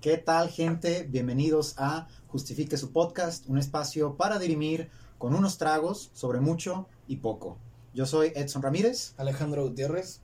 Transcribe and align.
¿Qué 0.00 0.16
tal, 0.16 0.48
gente? 0.48 1.08
Bienvenidos 1.10 1.74
a 1.76 2.06
Justifique 2.28 2.76
su 2.76 2.92
podcast, 2.92 3.48
un 3.48 3.58
espacio 3.58 4.16
para 4.16 4.38
dirimir 4.38 4.90
con 5.18 5.34
unos 5.34 5.58
tragos 5.58 6.12
sobre 6.12 6.38
mucho 6.38 6.86
y 7.08 7.16
poco. 7.16 7.58
Yo 7.94 8.06
soy 8.06 8.30
Edson 8.36 8.62
Ramírez. 8.62 9.14
Alejandro 9.16 9.64
Gutiérrez. 9.64 10.20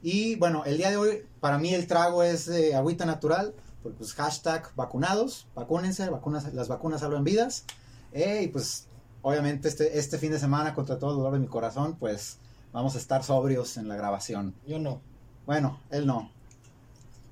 Y 0.00 0.36
bueno, 0.36 0.64
el 0.64 0.78
día 0.78 0.88
de 0.88 0.96
hoy, 0.96 1.26
para 1.40 1.58
mí 1.58 1.74
el 1.74 1.86
trago 1.86 2.22
es 2.22 2.46
de 2.46 2.74
agüita 2.74 3.04
natural, 3.04 3.54
porque 3.82 3.98
pues 3.98 4.14
hashtag 4.14 4.74
vacunados, 4.76 5.46
vacúnense, 5.54 6.08
vacunas, 6.08 6.54
las 6.54 6.68
vacunas 6.68 7.02
salvan 7.02 7.22
vidas. 7.22 7.66
Eh, 8.12 8.44
y 8.44 8.48
pues 8.48 8.88
obviamente 9.20 9.68
este, 9.68 9.98
este 9.98 10.16
fin 10.16 10.32
de 10.32 10.38
semana, 10.38 10.74
contra 10.74 10.98
todo 10.98 11.10
el 11.10 11.16
dolor 11.18 11.34
de 11.34 11.40
mi 11.40 11.48
corazón, 11.48 11.96
pues 11.98 12.38
vamos 12.72 12.94
a 12.94 12.98
estar 12.98 13.22
sobrios 13.22 13.76
en 13.76 13.88
la 13.88 13.96
grabación. 13.96 14.54
Yo 14.66 14.78
no. 14.78 15.02
Bueno, 15.44 15.80
él 15.90 16.06
no. 16.06 16.32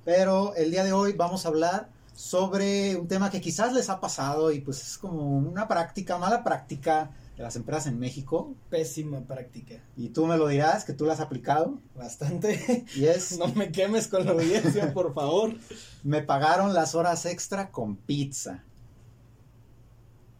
Pero 0.03 0.55
el 0.55 0.71
día 0.71 0.83
de 0.83 0.93
hoy 0.93 1.13
vamos 1.13 1.45
a 1.45 1.49
hablar 1.49 1.89
sobre 2.13 2.95
un 2.95 3.07
tema 3.07 3.29
que 3.29 3.41
quizás 3.41 3.73
les 3.73 3.89
ha 3.89 3.99
pasado 3.99 4.51
y 4.51 4.59
pues 4.61 4.81
es 4.81 4.97
como 4.97 5.37
una 5.37 5.67
práctica, 5.67 6.17
mala 6.17 6.43
práctica 6.43 7.11
de 7.37 7.43
las 7.43 7.55
empresas 7.55 7.87
en 7.87 7.99
México. 7.99 8.53
Pésima 8.69 9.21
práctica. 9.21 9.75
Y 9.95 10.09
tú 10.09 10.25
me 10.25 10.37
lo 10.37 10.47
dirás, 10.47 10.85
que 10.85 10.93
tú 10.93 11.05
la 11.05 11.13
has 11.13 11.19
aplicado. 11.19 11.79
Bastante. 11.95 12.85
Y 12.95 13.05
es... 13.05 13.37
no 13.37 13.47
me 13.49 13.71
quemes 13.71 14.07
con 14.07 14.25
la 14.25 14.31
audiencia, 14.31 14.93
por 14.93 15.13
favor. 15.13 15.55
Me 16.03 16.21
pagaron 16.21 16.73
las 16.73 16.95
horas 16.95 17.25
extra 17.25 17.71
con 17.71 17.95
pizza. 17.95 18.63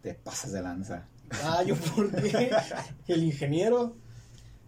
Te 0.02 0.16
pasas 0.16 0.52
de 0.52 0.62
lanza. 0.62 1.08
Ah, 1.44 1.64
¿yo 1.64 1.76
por 1.76 2.12
qué? 2.12 2.52
¿El 3.08 3.24
ingeniero? 3.24 3.96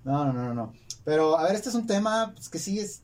No, 0.03 0.25
no, 0.25 0.33
no, 0.33 0.53
no. 0.53 0.73
Pero, 1.03 1.37
a 1.37 1.43
ver, 1.43 1.55
este 1.55 1.69
es 1.69 1.75
un 1.75 1.87
tema 1.87 2.31
pues, 2.33 2.49
que 2.49 2.59
sí 2.59 2.79
es, 2.79 3.01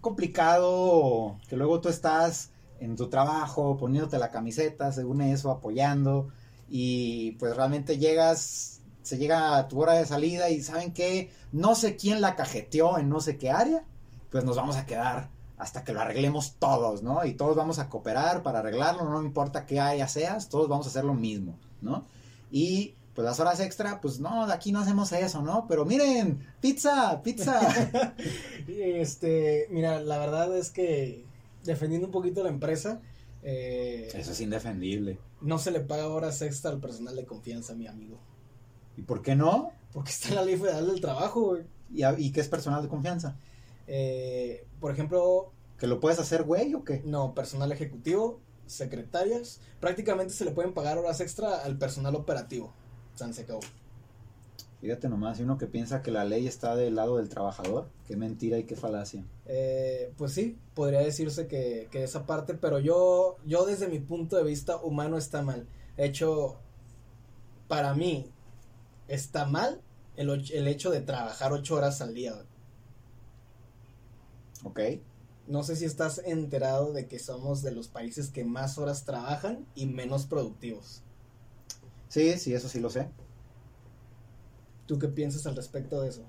complicado, 0.00 1.38
que 1.48 1.56
luego 1.56 1.80
tú 1.80 1.88
estás 1.88 2.50
en 2.80 2.96
tu 2.96 3.08
trabajo 3.08 3.76
poniéndote 3.76 4.18
la 4.18 4.30
camiseta, 4.30 4.92
según 4.92 5.20
eso, 5.20 5.50
apoyando, 5.50 6.28
y 6.68 7.32
pues 7.32 7.54
realmente 7.54 7.98
llegas, 7.98 8.80
se 9.02 9.18
llega 9.18 9.56
a 9.56 9.68
tu 9.68 9.80
hora 9.80 9.92
de 9.94 10.06
salida 10.06 10.50
y 10.50 10.62
saben 10.62 10.92
que 10.92 11.30
no 11.52 11.74
sé 11.74 11.96
quién 11.96 12.20
la 12.20 12.36
cajeteó 12.36 12.98
en 12.98 13.08
no 13.08 13.20
sé 13.20 13.36
qué 13.36 13.50
área, 13.50 13.84
pues 14.30 14.44
nos 14.44 14.56
vamos 14.56 14.76
a 14.76 14.86
quedar 14.86 15.28
hasta 15.58 15.84
que 15.84 15.92
lo 15.92 16.00
arreglemos 16.00 16.54
todos, 16.58 17.02
¿no? 17.02 17.24
Y 17.26 17.34
todos 17.34 17.54
vamos 17.54 17.78
a 17.78 17.90
cooperar 17.90 18.42
para 18.42 18.60
arreglarlo, 18.60 19.04
no 19.04 19.22
importa 19.22 19.66
qué 19.66 19.78
área 19.78 20.08
seas, 20.08 20.48
todos 20.48 20.68
vamos 20.68 20.86
a 20.86 20.88
hacer 20.88 21.04
lo 21.04 21.12
mismo, 21.12 21.58
¿no? 21.82 22.06
Y 22.50 22.94
pues 23.14 23.24
las 23.24 23.40
horas 23.40 23.60
extra, 23.60 24.00
pues 24.00 24.20
no, 24.20 24.46
de 24.46 24.52
aquí 24.52 24.72
no 24.72 24.80
hacemos 24.80 25.12
eso, 25.12 25.42
¿no? 25.42 25.66
Pero 25.68 25.84
miren, 25.84 26.46
pizza, 26.60 27.22
pizza. 27.22 27.60
este, 28.68 29.66
mira, 29.70 30.00
la 30.00 30.18
verdad 30.18 30.56
es 30.56 30.70
que 30.70 31.24
defendiendo 31.64 32.06
un 32.06 32.12
poquito 32.12 32.42
la 32.42 32.50
empresa, 32.50 33.00
eh, 33.42 34.08
eso 34.14 34.32
es 34.32 34.40
indefendible. 34.40 35.18
No 35.40 35.58
se 35.58 35.70
le 35.70 35.80
paga 35.80 36.08
horas 36.08 36.40
extra 36.42 36.70
al 36.70 36.80
personal 36.80 37.16
de 37.16 37.24
confianza, 37.24 37.74
mi 37.74 37.86
amigo. 37.86 38.18
¿Y 38.96 39.02
por 39.02 39.22
qué 39.22 39.34
no? 39.34 39.72
Porque 39.92 40.10
está 40.10 40.28
en 40.28 40.34
la 40.36 40.44
ley 40.44 40.56
federal 40.56 40.86
del 40.86 41.00
trabajo, 41.00 41.40
güey. 41.40 41.64
¿Y, 41.92 42.04
¿Y 42.26 42.32
qué 42.32 42.40
es 42.40 42.48
personal 42.48 42.82
de 42.82 42.88
confianza? 42.88 43.36
Eh, 43.86 44.66
por 44.78 44.92
ejemplo... 44.92 45.52
¿Que 45.78 45.86
lo 45.86 45.98
puedes 45.98 46.18
hacer, 46.18 46.44
güey, 46.44 46.74
o 46.74 46.84
qué? 46.84 47.02
No, 47.06 47.34
personal 47.34 47.72
ejecutivo, 47.72 48.40
secretarias. 48.66 49.60
Prácticamente 49.80 50.34
se 50.34 50.44
le 50.44 50.50
pueden 50.50 50.74
pagar 50.74 50.98
horas 50.98 51.20
extra 51.20 51.64
al 51.64 51.78
personal 51.78 52.14
operativo. 52.14 52.74
San 53.20 53.34
se 53.34 53.42
acabó. 53.42 53.60
Fíjate 54.80 55.10
nomás, 55.10 55.38
y 55.38 55.42
uno 55.42 55.58
que 55.58 55.66
piensa 55.66 56.00
que 56.00 56.10
la 56.10 56.24
ley 56.24 56.46
está 56.46 56.74
del 56.74 56.94
lado 56.94 57.18
del 57.18 57.28
trabajador, 57.28 57.90
qué 58.06 58.16
mentira 58.16 58.56
y 58.56 58.64
qué 58.64 58.76
falacia. 58.76 59.22
Eh, 59.44 60.10
pues 60.16 60.32
sí, 60.32 60.58
podría 60.74 61.00
decirse 61.00 61.46
que, 61.46 61.88
que, 61.90 62.02
esa 62.02 62.24
parte, 62.24 62.54
pero 62.54 62.78
yo, 62.78 63.36
yo 63.44 63.66
desde 63.66 63.88
mi 63.88 63.98
punto 63.98 64.36
de 64.36 64.44
vista 64.44 64.78
humano 64.78 65.18
está 65.18 65.42
mal. 65.42 65.68
De 65.98 66.06
hecho, 66.06 66.56
para 67.68 67.92
mí 67.92 68.32
está 69.06 69.44
mal 69.44 69.82
el, 70.16 70.30
el 70.50 70.66
hecho 70.66 70.90
de 70.90 71.02
trabajar 71.02 71.52
ocho 71.52 71.74
horas 71.74 72.00
al 72.00 72.14
día. 72.14 72.32
Ok. 74.64 74.80
No 75.46 75.62
sé 75.62 75.76
si 75.76 75.84
estás 75.84 76.22
enterado 76.24 76.94
de 76.94 77.06
que 77.06 77.18
somos 77.18 77.60
de 77.62 77.72
los 77.72 77.88
países 77.88 78.30
que 78.30 78.44
más 78.44 78.78
horas 78.78 79.04
trabajan 79.04 79.66
y 79.74 79.84
menos 79.84 80.24
productivos. 80.24 81.02
Sí, 82.10 82.36
sí, 82.38 82.52
eso 82.52 82.68
sí 82.68 82.80
lo 82.80 82.90
sé. 82.90 83.08
¿Tú 84.86 84.98
qué 84.98 85.06
piensas 85.06 85.46
al 85.46 85.54
respecto 85.54 86.02
de 86.02 86.08
eso? 86.08 86.24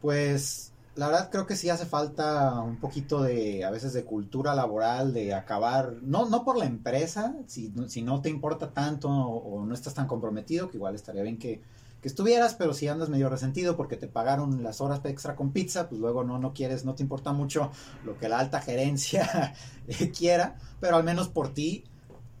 Pues 0.00 0.72
la 0.96 1.06
verdad 1.06 1.30
creo 1.30 1.46
que 1.46 1.54
sí 1.54 1.70
hace 1.70 1.86
falta 1.86 2.60
un 2.60 2.80
poquito 2.80 3.22
de, 3.22 3.64
a 3.64 3.70
veces 3.70 3.92
de 3.92 4.04
cultura 4.04 4.52
laboral, 4.52 5.14
de 5.14 5.32
acabar, 5.32 5.94
no, 6.02 6.28
no 6.28 6.44
por 6.44 6.58
la 6.58 6.64
empresa, 6.64 7.36
si, 7.46 7.72
si 7.86 8.02
no 8.02 8.20
te 8.20 8.30
importa 8.30 8.72
tanto 8.72 9.08
o, 9.08 9.60
o, 9.60 9.64
no 9.64 9.74
estás 9.74 9.94
tan 9.94 10.08
comprometido, 10.08 10.68
que 10.68 10.78
igual 10.78 10.96
estaría 10.96 11.22
bien 11.22 11.38
que, 11.38 11.62
que, 12.02 12.08
estuvieras, 12.08 12.54
pero 12.54 12.74
si 12.74 12.88
andas 12.88 13.10
medio 13.10 13.28
resentido 13.28 13.76
porque 13.76 13.96
te 13.96 14.08
pagaron 14.08 14.64
las 14.64 14.80
horas 14.80 15.00
extra 15.04 15.36
con 15.36 15.52
pizza, 15.52 15.88
pues 15.88 16.00
luego 16.00 16.24
no, 16.24 16.40
no 16.40 16.52
quieres, 16.52 16.84
no 16.84 16.96
te 16.96 17.04
importa 17.04 17.32
mucho 17.32 17.70
lo 18.04 18.18
que 18.18 18.28
la 18.28 18.40
alta 18.40 18.60
gerencia 18.60 19.54
quiera, 20.18 20.56
pero 20.80 20.96
al 20.96 21.04
menos 21.04 21.28
por 21.28 21.54
ti, 21.54 21.84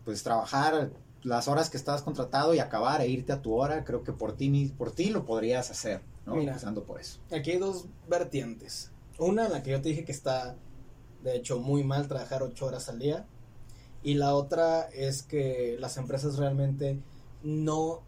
pues 0.04 0.24
trabajar 0.24 0.90
las 1.22 1.48
horas 1.48 1.70
que 1.70 1.76
estás 1.76 2.02
contratado 2.02 2.54
y 2.54 2.58
acabar 2.58 3.00
e 3.00 3.08
irte 3.08 3.32
a 3.32 3.42
tu 3.42 3.54
hora, 3.54 3.84
creo 3.84 4.02
que 4.02 4.12
por 4.12 4.36
ti, 4.36 4.72
por 4.76 4.92
ti 4.92 5.10
lo 5.10 5.24
podrías 5.24 5.70
hacer, 5.70 6.00
¿no? 6.26 6.36
Mira, 6.36 6.52
Empezando 6.52 6.84
por 6.84 7.00
eso. 7.00 7.20
Aquí 7.30 7.52
hay 7.52 7.58
dos 7.58 7.86
vertientes. 8.08 8.90
Una 9.18 9.46
en 9.46 9.52
la 9.52 9.62
que 9.62 9.70
yo 9.72 9.80
te 9.82 9.90
dije 9.90 10.04
que 10.04 10.12
está, 10.12 10.56
de 11.22 11.36
hecho, 11.36 11.58
muy 11.58 11.84
mal 11.84 12.08
trabajar 12.08 12.42
ocho 12.42 12.66
horas 12.66 12.88
al 12.88 12.98
día. 12.98 13.26
Y 14.02 14.14
la 14.14 14.34
otra 14.34 14.88
es 14.94 15.22
que 15.22 15.76
las 15.78 15.98
empresas 15.98 16.38
realmente 16.38 16.98
no, 17.42 18.00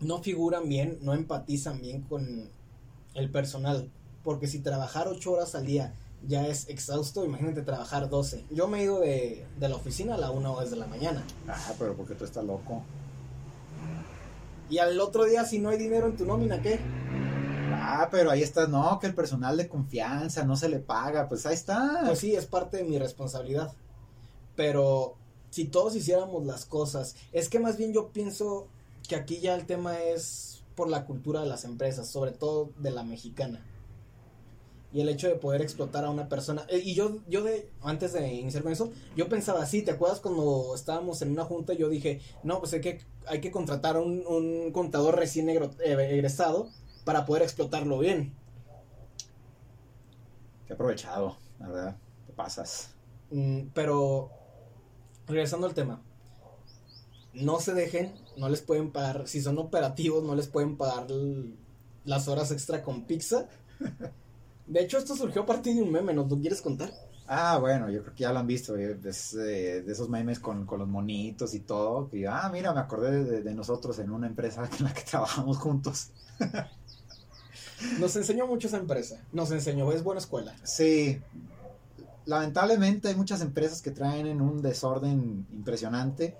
no 0.00 0.18
figuran 0.22 0.68
bien, 0.68 0.98
no 1.02 1.14
empatizan 1.14 1.80
bien 1.80 2.02
con 2.02 2.50
el 3.14 3.30
personal. 3.30 3.90
Porque 4.24 4.48
si 4.48 4.58
trabajar 4.58 5.06
ocho 5.06 5.32
horas 5.32 5.54
al 5.54 5.66
día 5.66 5.94
ya 6.26 6.46
es 6.46 6.68
exhausto, 6.68 7.24
imagínate 7.24 7.62
trabajar 7.62 8.08
12. 8.08 8.46
Yo 8.50 8.68
me 8.68 8.80
he 8.80 8.84
ido 8.84 9.00
de, 9.00 9.46
de 9.58 9.68
la 9.68 9.76
oficina 9.76 10.14
a 10.14 10.18
la 10.18 10.30
1 10.30 10.60
desde 10.60 10.76
la 10.76 10.86
mañana. 10.86 11.24
Ah, 11.46 11.72
pero 11.78 11.94
porque 11.94 12.14
tú 12.14 12.24
estás 12.24 12.44
loco. 12.44 12.82
Y 14.68 14.78
al 14.78 15.00
otro 15.00 15.24
día, 15.24 15.44
si 15.44 15.58
no 15.58 15.70
hay 15.70 15.78
dinero 15.78 16.06
en 16.06 16.16
tu 16.16 16.26
nómina, 16.26 16.60
¿qué? 16.60 16.78
Ah, 17.72 18.08
pero 18.10 18.30
ahí 18.30 18.42
está, 18.42 18.66
no, 18.66 18.98
que 18.98 19.06
el 19.06 19.14
personal 19.14 19.56
de 19.56 19.68
confianza 19.68 20.44
no 20.44 20.56
se 20.56 20.68
le 20.68 20.78
paga, 20.78 21.28
pues 21.28 21.46
ahí 21.46 21.54
está. 21.54 22.02
Pues 22.04 22.18
sí, 22.18 22.34
es 22.34 22.46
parte 22.46 22.78
de 22.78 22.84
mi 22.84 22.98
responsabilidad. 22.98 23.72
Pero 24.56 25.14
si 25.50 25.64
todos 25.64 25.94
hiciéramos 25.94 26.44
las 26.44 26.66
cosas, 26.66 27.16
es 27.32 27.48
que 27.48 27.60
más 27.60 27.78
bien 27.78 27.92
yo 27.92 28.08
pienso 28.08 28.66
que 29.08 29.16
aquí 29.16 29.40
ya 29.40 29.54
el 29.54 29.64
tema 29.64 29.98
es 30.00 30.62
por 30.74 30.90
la 30.90 31.06
cultura 31.06 31.40
de 31.40 31.46
las 31.46 31.64
empresas, 31.64 32.08
sobre 32.08 32.32
todo 32.32 32.70
de 32.78 32.90
la 32.90 33.04
mexicana 33.04 33.64
y 34.92 35.00
el 35.00 35.08
hecho 35.08 35.28
de 35.28 35.34
poder 35.34 35.60
explotar 35.60 36.04
a 36.04 36.10
una 36.10 36.28
persona. 36.28 36.66
Y 36.70 36.94
yo, 36.94 37.18
yo 37.28 37.42
de, 37.42 37.70
antes 37.82 38.12
de 38.12 38.32
iniciar 38.32 38.62
con 38.62 38.72
eso, 38.72 38.90
yo 39.16 39.28
pensaba 39.28 39.62
así, 39.62 39.82
¿te 39.82 39.90
acuerdas 39.90 40.20
cuando 40.20 40.74
estábamos 40.74 41.20
en 41.22 41.30
una 41.30 41.44
junta? 41.44 41.74
Yo 41.74 41.88
dije, 41.88 42.20
no, 42.42 42.58
pues 42.58 42.72
hay 42.72 42.80
que, 42.80 43.00
hay 43.26 43.40
que 43.40 43.50
contratar 43.50 43.96
a 43.96 44.00
un, 44.00 44.26
un 44.26 44.72
contador 44.72 45.16
recién 45.16 45.48
egresado 45.50 46.70
para 47.04 47.26
poder 47.26 47.42
explotarlo 47.42 47.98
bien. 47.98 48.34
Qué 50.66 50.72
aprovechado, 50.74 51.36
la 51.58 51.68
verdad, 51.68 51.96
te 52.26 52.32
pasas. 52.32 52.94
Mm, 53.30 53.68
pero, 53.74 54.30
regresando 55.26 55.66
al 55.66 55.74
tema, 55.74 56.02
no 57.34 57.60
se 57.60 57.74
dejen, 57.74 58.14
no 58.36 58.48
les 58.48 58.62
pueden 58.62 58.90
pagar, 58.90 59.28
si 59.28 59.42
son 59.42 59.58
operativos, 59.58 60.22
no 60.24 60.34
les 60.34 60.48
pueden 60.48 60.76
pagar 60.76 61.06
las 62.04 62.28
horas 62.28 62.50
extra 62.50 62.82
con 62.82 63.04
pizza. 63.04 63.48
De 64.68 64.80
hecho, 64.80 64.98
esto 64.98 65.16
surgió 65.16 65.42
a 65.42 65.46
partir 65.46 65.74
de 65.74 65.82
un 65.82 65.90
meme, 65.90 66.12
¿nos 66.12 66.30
lo 66.30 66.38
quieres 66.38 66.60
contar? 66.60 66.92
Ah, 67.26 67.58
bueno, 67.58 67.90
yo 67.90 68.02
creo 68.02 68.14
que 68.14 68.22
ya 68.22 68.32
lo 68.32 68.38
han 68.38 68.46
visto, 68.46 68.76
es, 68.76 69.34
eh, 69.34 69.82
de 69.82 69.92
esos 69.92 70.08
memes 70.08 70.38
con, 70.38 70.64
con, 70.66 70.78
los 70.78 70.88
monitos 70.88 71.54
y 71.54 71.60
todo, 71.60 72.08
que 72.08 72.26
ah, 72.26 72.48
mira, 72.52 72.72
me 72.72 72.80
acordé 72.80 73.24
de, 73.24 73.42
de, 73.42 73.54
nosotros 73.54 73.98
en 73.98 74.10
una 74.10 74.26
empresa 74.26 74.68
en 74.78 74.84
la 74.84 74.94
que 74.94 75.02
trabajamos 75.10 75.58
juntos. 75.58 76.10
Nos 77.98 78.16
enseñó 78.16 78.46
mucho 78.46 78.68
esa 78.68 78.78
empresa, 78.78 79.22
nos 79.32 79.50
enseñó, 79.50 79.92
es 79.92 80.02
buena 80.02 80.20
escuela. 80.20 80.54
Sí, 80.64 81.20
lamentablemente 82.24 83.08
hay 83.08 83.14
muchas 83.14 83.40
empresas 83.40 83.82
que 83.82 83.90
traen 83.90 84.26
en 84.26 84.40
un 84.40 84.60
desorden 84.60 85.46
impresionante, 85.52 86.36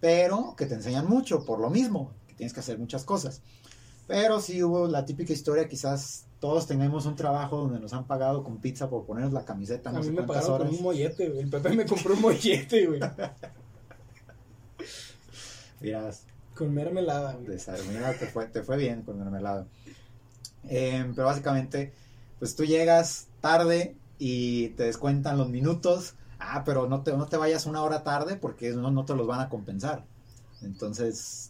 pero 0.00 0.54
que 0.56 0.66
te 0.66 0.74
enseñan 0.74 1.06
mucho 1.06 1.44
por 1.44 1.60
lo 1.60 1.70
mismo, 1.70 2.12
que 2.26 2.34
tienes 2.34 2.52
que 2.52 2.60
hacer 2.60 2.78
muchas 2.78 3.04
cosas. 3.04 3.42
Pero 4.06 4.40
sí 4.40 4.62
hubo 4.62 4.88
la 4.88 5.04
típica 5.04 5.32
historia, 5.32 5.68
quizás 5.68 6.26
todos 6.40 6.66
tenemos 6.66 7.06
un 7.06 7.16
trabajo 7.16 7.58
donde 7.58 7.78
nos 7.78 7.92
han 7.92 8.06
pagado 8.06 8.42
con 8.42 8.58
pizza 8.58 8.88
por 8.88 9.04
ponernos 9.04 9.32
la 9.32 9.44
camiseta. 9.44 9.92
No 9.92 9.98
a 9.98 10.02
mí 10.02 10.10
me 10.10 10.22
pagaron 10.22 10.52
horas. 10.52 10.68
con 10.68 10.76
un 10.76 10.82
mollete, 10.82 11.28
güey. 11.28 11.40
El 11.40 11.50
Pepe 11.50 11.70
me 11.70 11.86
compró 11.86 12.14
un 12.14 12.22
mollete, 12.22 12.86
güey. 12.86 13.00
Miras. 15.80 16.24
Con 16.54 16.74
mermelada, 16.74 17.34
güey. 17.34 17.58
Mira, 17.88 18.12
te 18.14 18.26
fue, 18.26 18.46
te 18.46 18.62
fue 18.62 18.76
bien 18.76 19.02
con 19.02 19.18
mermelada. 19.18 19.66
Eh, 20.68 21.10
pero 21.14 21.26
básicamente, 21.26 21.92
pues 22.38 22.56
tú 22.56 22.64
llegas 22.64 23.28
tarde 23.40 23.96
y 24.18 24.68
te 24.70 24.84
descuentan 24.84 25.38
los 25.38 25.48
minutos 25.48 26.14
Ah, 26.40 26.62
pero 26.64 26.88
no 26.88 27.02
te, 27.02 27.16
no 27.16 27.26
te 27.26 27.36
vayas 27.36 27.66
una 27.66 27.82
hora 27.82 28.02
tarde 28.02 28.36
porque 28.36 28.70
no, 28.70 28.90
no 28.90 29.04
te 29.04 29.14
los 29.14 29.26
van 29.26 29.40
a 29.40 29.50
compensar. 29.50 30.04
Entonces, 30.62 31.49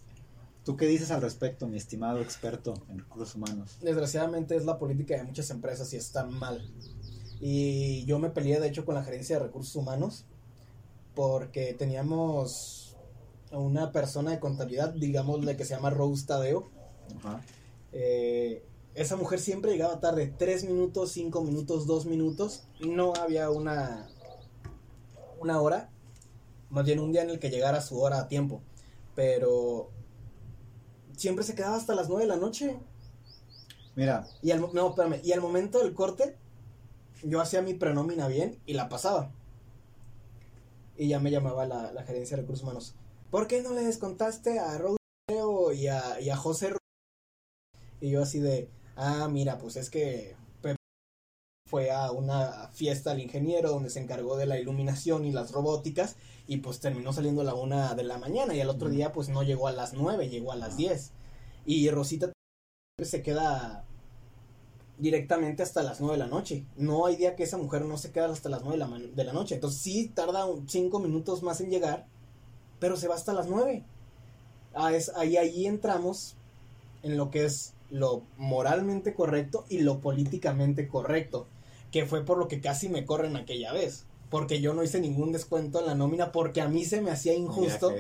¿tú 0.71 0.77
qué 0.77 0.87
dices 0.87 1.11
al 1.11 1.21
respecto, 1.21 1.67
mi 1.67 1.77
estimado 1.77 2.21
experto 2.21 2.75
en 2.89 3.01
recursos 3.01 3.35
humanos? 3.35 3.77
Desgraciadamente 3.83 4.55
es 4.55 4.65
la 4.65 4.79
política 4.79 5.17
de 5.17 5.25
muchas 5.25 5.51
empresas 5.51 5.93
y 5.93 5.97
está 5.97 6.25
mal. 6.25 6.65
Y 7.41 8.05
yo 8.05 8.21
me 8.21 8.31
peleé, 8.31 8.61
de 8.61 8.69
hecho, 8.69 8.85
con 8.85 8.95
la 8.95 9.03
gerencia 9.03 9.37
de 9.37 9.47
recursos 9.47 9.75
humanos 9.75 10.27
porque 11.17 11.75
teníamos 11.75 12.97
una 13.51 13.91
persona 13.91 14.31
de 14.31 14.39
contabilidad, 14.39 14.95
digámosle 14.95 15.57
que 15.57 15.65
se 15.65 15.75
llama 15.75 15.91
Rose 15.91 16.25
Tadeo. 16.25 16.71
Ajá. 17.19 17.41
Eh, 17.91 18.65
esa 18.95 19.17
mujer 19.17 19.41
siempre 19.41 19.73
llegaba 19.73 19.99
tarde, 19.99 20.33
tres 20.39 20.63
minutos, 20.63 21.11
cinco 21.11 21.43
minutos, 21.43 21.89
dos 21.89 22.07
minutos. 22.07 22.63
No 22.79 23.15
había 23.17 23.51
una, 23.51 24.09
una 25.41 25.61
hora, 25.61 25.91
más 26.69 26.85
bien 26.85 27.01
un 27.01 27.11
día 27.11 27.25
en 27.25 27.31
el 27.31 27.41
que 27.41 27.51
llegara 27.51 27.81
su 27.81 28.01
hora 28.01 28.21
a 28.21 28.29
tiempo. 28.29 28.63
Pero 29.17 29.91
siempre 31.21 31.45
se 31.45 31.55
quedaba 31.55 31.77
hasta 31.77 31.95
las 31.95 32.09
nueve 32.09 32.23
de 32.23 32.29
la 32.29 32.37
noche. 32.37 32.79
Mira, 33.95 34.27
Y 34.41 34.53
al, 34.53 34.61
no, 34.73 34.89
espérame, 34.89 35.21
y 35.23 35.33
al 35.33 35.43
momento 35.43 35.81
del 35.81 35.93
corte, 35.93 36.37
yo 37.23 37.43
hacía 37.43 37.61
mi 37.61 37.75
prenómina 37.75 38.27
bien 38.27 38.59
y 38.65 38.73
la 38.73 38.89
pasaba. 38.89 39.31
Y 40.97 41.09
ya 41.09 41.21
me 41.21 41.31
llamaba 41.31 41.67
la, 41.67 41.93
la 41.93 42.05
gerencia 42.05 42.37
de 42.37 42.43
recursos 42.43 42.63
humanos. 42.63 42.95
¿Por 43.31 43.47
qué 43.47 43.61
no 43.63 43.75
le 43.75 43.85
descontaste 43.85 44.59
a 44.61 44.81
Tadeo 45.29 45.73
y 45.73 45.89
a, 45.89 46.21
y 46.21 46.31
a 46.31 46.37
José 46.37 46.71
Ru-?" 46.71 46.79
Y 48.01 48.11
yo 48.11 48.23
así 48.23 48.41
de, 48.41 48.71
ah, 48.97 49.29
mira, 49.31 49.59
pues 49.59 49.77
es 49.77 49.91
que 49.91 50.37
fue 51.71 51.93
a 51.93 52.11
una 52.11 52.69
fiesta 52.73 53.13
al 53.13 53.21
ingeniero 53.21 53.71
donde 53.71 53.91
se 53.91 54.01
encargó 54.01 54.37
de 54.37 54.47
la 54.47 54.59
iluminación 54.59 55.25
y 55.25 55.31
las 55.31 55.53
robóticas 55.53 56.17
y 56.49 56.57
pues 56.57 56.81
terminó 56.81 57.13
saliendo 57.13 57.43
a 57.43 57.45
la 57.45 57.55
una 57.55 57.95
de 57.95 58.03
la 58.03 58.19
mañana 58.19 58.55
y 58.55 58.61
al 58.61 58.69
otro 58.69 58.89
día 58.89 59.13
pues 59.13 59.29
no 59.29 59.45
llegó 59.45 59.69
a 59.69 59.73
las 59.73 59.95
nueve, 59.95 60.29
llegó 60.29 60.51
a 60.51 60.57
las 60.57 60.77
diez. 60.77 61.13
Y 61.65 61.89
Rosita 61.91 62.33
se 63.01 63.23
queda 63.23 63.85
directamente 64.99 65.63
hasta 65.63 65.83
las 65.83 66.01
9 66.01 66.15
de 66.15 66.25
la 66.25 66.27
noche. 66.27 66.65
No 66.77 67.07
hay 67.07 67.17
día 67.17 67.37
que 67.37 67.45
esa 67.45 67.57
mujer 67.57 67.85
no 67.85 67.97
se 67.97 68.11
queda 68.11 68.27
hasta 68.27 68.49
las 68.49 68.65
9 68.65 68.85
de 68.85 69.09
de 69.09 69.25
la 69.25 69.33
noche. 69.33 69.55
Entonces 69.55 69.81
sí 69.81 70.11
tarda 70.13 70.47
5 70.67 70.99
minutos 70.99 71.43
más 71.43 71.61
en 71.61 71.71
llegar, 71.71 72.07
pero 72.81 72.97
se 72.97 73.09
va 73.09 73.15
hasta 73.15 73.33
las 73.33 73.47
9. 73.47 73.85
Ah, 74.75 74.93
es, 74.93 75.11
ahí, 75.17 75.37
ahí 75.37 75.67
entramos 75.67 76.35
en 77.03 77.17
lo 77.17 77.31
que 77.31 77.45
es 77.45 77.75
lo 77.91 78.23
moralmente 78.37 79.15
correcto 79.15 79.65
y 79.69 79.79
lo 79.81 80.01
políticamente 80.01 80.89
correcto, 80.89 81.47
que 81.91 82.07
fue 82.07 82.25
por 82.25 82.39
lo 82.39 82.49
que 82.49 82.61
casi 82.61 82.89
me 82.89 83.05
corren 83.05 83.37
aquella 83.37 83.73
vez. 83.73 84.05
Porque 84.31 84.61
yo 84.61 84.75
no 84.75 84.85
hice 84.85 85.01
ningún 85.01 85.33
descuento 85.33 85.81
en 85.81 85.87
la 85.87 85.97
nómina 85.97 86.31
porque 86.31 86.61
a 86.61 86.69
mí 86.69 86.85
se 86.85 87.01
me 87.01 87.11
hacía 87.11 87.35
injusto. 87.35 87.93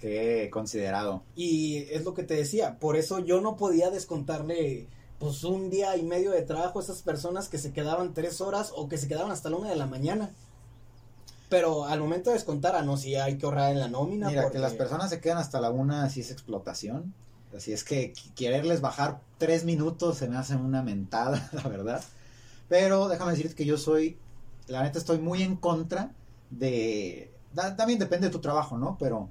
qué 0.00 0.48
considerado. 0.52 1.22
Y 1.36 1.84
es 1.92 2.04
lo 2.04 2.12
que 2.14 2.24
te 2.24 2.34
decía, 2.34 2.78
por 2.80 2.96
eso 2.96 3.20
yo 3.20 3.40
no 3.40 3.56
podía 3.56 3.90
descontarle 3.90 4.88
pues 5.20 5.44
un 5.44 5.70
día 5.70 5.96
y 5.96 6.02
medio 6.02 6.32
de 6.32 6.42
trabajo 6.42 6.80
a 6.80 6.82
esas 6.82 7.02
personas 7.02 7.48
que 7.48 7.58
se 7.58 7.72
quedaban 7.72 8.14
tres 8.14 8.40
horas 8.40 8.72
o 8.74 8.88
que 8.88 8.98
se 8.98 9.06
quedaban 9.06 9.30
hasta 9.30 9.48
la 9.48 9.56
una 9.56 9.70
de 9.70 9.76
la 9.76 9.86
mañana. 9.86 10.30
Pero 11.48 11.84
al 11.84 12.00
momento 12.00 12.30
de 12.30 12.34
descontar, 12.34 12.74
ah, 12.74 12.82
no, 12.82 12.96
sí 12.96 13.14
hay 13.14 13.38
que 13.38 13.46
ahorrar 13.46 13.70
en 13.72 13.78
la 13.78 13.88
nómina. 13.88 14.28
Mira, 14.28 14.42
porque- 14.42 14.56
que 14.58 14.62
las 14.62 14.72
personas 14.74 15.10
se 15.10 15.20
quedan 15.20 15.38
hasta 15.38 15.60
la 15.60 15.70
una, 15.70 16.04
así 16.04 16.20
es 16.20 16.30
explotación. 16.32 17.14
Así 17.56 17.72
es 17.72 17.84
que 17.84 18.12
qu- 18.12 18.34
quererles 18.34 18.80
bajar 18.80 19.20
tres 19.38 19.64
minutos 19.64 20.18
se 20.18 20.26
me 20.28 20.36
hace 20.36 20.56
una 20.56 20.82
mentada, 20.82 21.48
la 21.52 21.62
verdad. 21.68 22.02
Pero 22.68 23.08
déjame 23.08 23.32
decirte 23.32 23.54
que 23.54 23.64
yo 23.64 23.76
soy, 23.76 24.18
la 24.66 24.82
neta 24.82 24.98
estoy 24.98 25.18
muy 25.18 25.42
en 25.42 25.56
contra 25.56 26.12
de... 26.50 27.32
también 27.76 27.98
depende 27.98 28.28
de 28.28 28.32
tu 28.32 28.40
trabajo, 28.40 28.78
¿no? 28.78 28.96
Pero 28.98 29.28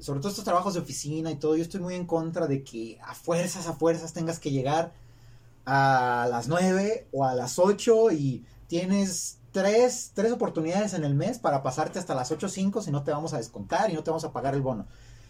sobre 0.00 0.20
todo 0.20 0.30
estos 0.30 0.44
trabajos 0.44 0.74
de 0.74 0.80
oficina 0.80 1.30
y 1.30 1.36
todo, 1.36 1.56
yo 1.56 1.62
estoy 1.62 1.80
muy 1.80 1.94
en 1.94 2.06
contra 2.06 2.46
de 2.46 2.64
que 2.64 2.98
a 3.02 3.14
fuerzas, 3.14 3.66
a 3.68 3.74
fuerzas 3.74 4.12
tengas 4.12 4.38
que 4.38 4.50
llegar 4.50 4.92
a 5.66 6.26
las 6.30 6.48
nueve 6.48 7.06
o 7.12 7.24
a 7.24 7.34
las 7.34 7.58
ocho 7.58 8.10
y 8.10 8.44
tienes 8.66 9.38
tres, 9.52 10.10
tres 10.14 10.32
oportunidades 10.32 10.94
en 10.94 11.04
el 11.04 11.14
mes 11.14 11.38
para 11.38 11.62
pasarte 11.62 11.98
hasta 11.98 12.14
las 12.14 12.32
ocho 12.32 12.46
o 12.46 12.50
cinco 12.50 12.82
si 12.82 12.90
no 12.90 13.04
te 13.04 13.12
vamos 13.12 13.32
a 13.34 13.38
descontar 13.38 13.90
y 13.90 13.94
no 13.94 14.02
te 14.02 14.10
vamos 14.10 14.24
a 14.24 14.32
pagar 14.32 14.54
el 14.54 14.62
bono. 14.62 14.86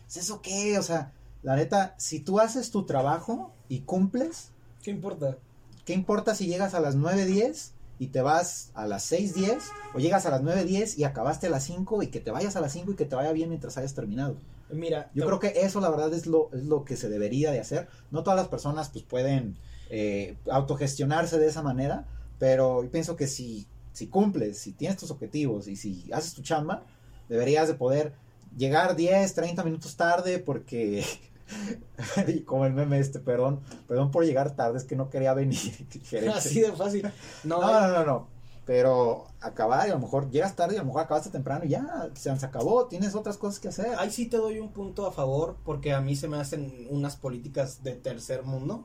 ¿Es 0.08 0.16
eso 0.16 0.40
qué? 0.40 0.78
O 0.78 0.82
sea, 0.82 1.12
la 1.42 1.56
neta, 1.56 1.94
si 1.98 2.20
tú 2.20 2.40
haces 2.40 2.70
tu 2.70 2.86
trabajo 2.86 3.52
y 3.68 3.80
cumples, 3.80 4.50
¿Qué 4.84 4.90
importa? 4.90 5.38
¿Qué 5.84 5.92
importa 5.92 6.34
si 6.34 6.46
llegas 6.46 6.74
a 6.74 6.80
las 6.80 6.96
9.10 6.96 7.70
y 7.98 8.08
te 8.08 8.22
vas 8.22 8.70
a 8.74 8.86
las 8.86 9.10
6.10 9.12 9.60
o 9.94 9.98
llegas 9.98 10.26
a 10.26 10.30
las 10.30 10.42
9.10 10.42 10.98
y 10.98 11.04
acabaste 11.04 11.46
a 11.46 11.50
las 11.50 11.64
5 11.64 12.02
y 12.02 12.08
que 12.08 12.20
te 12.20 12.30
vayas 12.30 12.56
a 12.56 12.60
las 12.60 12.72
5 12.72 12.92
y 12.92 12.96
que 12.96 13.04
te 13.04 13.14
vaya 13.14 13.32
bien 13.32 13.48
mientras 13.48 13.76
hayas 13.78 13.94
terminado? 13.94 14.36
Mira, 14.70 15.10
Yo 15.14 15.26
creo 15.26 15.38
que 15.38 15.52
eso 15.60 15.80
la 15.80 15.90
verdad 15.90 16.12
es 16.14 16.26
lo, 16.26 16.50
es 16.52 16.64
lo 16.64 16.84
que 16.84 16.96
se 16.96 17.08
debería 17.08 17.52
de 17.52 17.60
hacer. 17.60 17.88
No 18.10 18.22
todas 18.22 18.38
las 18.38 18.48
personas 18.48 18.88
pues 18.88 19.04
pueden 19.04 19.56
eh, 19.90 20.36
autogestionarse 20.50 21.38
de 21.38 21.46
esa 21.46 21.62
manera, 21.62 22.06
pero 22.38 22.82
yo 22.82 22.90
pienso 22.90 23.14
que 23.16 23.26
si, 23.26 23.66
si 23.92 24.08
cumples, 24.08 24.58
si 24.58 24.72
tienes 24.72 24.96
tus 24.96 25.10
objetivos 25.10 25.68
y 25.68 25.76
si 25.76 26.10
haces 26.12 26.34
tu 26.34 26.42
chamba, 26.42 26.84
deberías 27.28 27.68
de 27.68 27.74
poder 27.74 28.14
llegar 28.56 28.96
10, 28.96 29.34
30 29.34 29.62
minutos 29.64 29.96
tarde 29.96 30.38
porque... 30.38 31.04
y 32.28 32.40
como 32.40 32.66
el 32.66 32.72
meme 32.72 32.98
este, 32.98 33.20
perdón, 33.20 33.60
perdón 33.86 34.10
por 34.10 34.24
llegar 34.24 34.56
tarde, 34.56 34.78
es 34.78 34.84
que 34.84 34.96
no 34.96 35.10
quería 35.10 35.34
venir. 35.34 35.58
así 36.34 36.60
de 36.60 36.72
fácil. 36.72 37.10
No, 37.44 37.60
No, 37.60 37.80
no, 37.80 37.88
no, 37.88 38.04
no. 38.04 38.34
Pero 38.66 39.26
acabar 39.40 39.86
y 39.86 39.90
a 39.90 39.94
lo 39.94 40.00
mejor 40.00 40.30
llegas 40.30 40.56
tarde 40.56 40.74
y 40.74 40.78
a 40.78 40.80
lo 40.80 40.86
mejor 40.86 41.02
acabaste 41.02 41.28
temprano 41.28 41.66
y 41.66 41.68
ya, 41.68 42.08
se 42.14 42.34
se 42.34 42.46
acabó, 42.46 42.86
tienes 42.86 43.14
otras 43.14 43.36
cosas 43.36 43.60
que 43.60 43.68
hacer. 43.68 43.94
ahí 43.98 44.10
sí 44.10 44.26
te 44.26 44.38
doy 44.38 44.58
un 44.58 44.72
punto 44.72 45.06
a 45.06 45.12
favor 45.12 45.56
porque 45.64 45.92
a 45.92 46.00
mí 46.00 46.16
se 46.16 46.28
me 46.28 46.38
hacen 46.38 46.86
unas 46.88 47.16
políticas 47.16 47.82
de 47.82 47.92
tercer 47.92 48.42
mundo. 48.42 48.84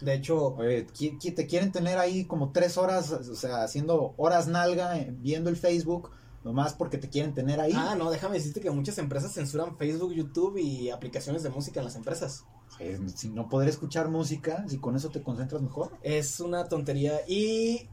De 0.00 0.14
hecho, 0.14 0.54
Oye, 0.54 0.84
te 0.84 1.46
quieren 1.46 1.72
tener 1.72 1.98
ahí 1.98 2.24
como 2.24 2.52
tres 2.52 2.78
horas, 2.78 3.10
o 3.10 3.34
sea, 3.34 3.64
haciendo 3.64 4.14
horas 4.16 4.46
nalga, 4.46 4.96
eh, 4.96 5.12
viendo 5.18 5.50
el 5.50 5.56
Facebook, 5.56 6.10
nomás 6.44 6.74
porque 6.74 6.98
te 6.98 7.08
quieren 7.08 7.34
tener 7.34 7.60
ahí. 7.60 7.72
ah, 7.74 7.94
no, 7.96 8.10
déjame 8.10 8.34
decirte 8.36 8.60
que 8.60 8.70
muchas 8.70 8.98
empresas 8.98 9.32
censuran 9.34 9.76
Facebook, 9.76 10.12
YouTube 10.12 10.56
y 10.58 10.90
aplicaciones 10.90 11.42
de 11.42 11.50
música 11.50 11.80
en 11.80 11.84
las 11.86 11.96
empresas. 11.96 12.44
Eh, 12.80 12.98
si 13.14 13.30
no 13.30 13.48
poder 13.48 13.68
escuchar 13.68 14.08
música, 14.08 14.64
si 14.68 14.78
con 14.78 14.94
eso 14.94 15.10
te 15.10 15.22
concentras 15.22 15.62
mejor. 15.62 15.90
Es 16.02 16.38
una 16.40 16.68
tontería 16.68 17.20
y 17.26 17.88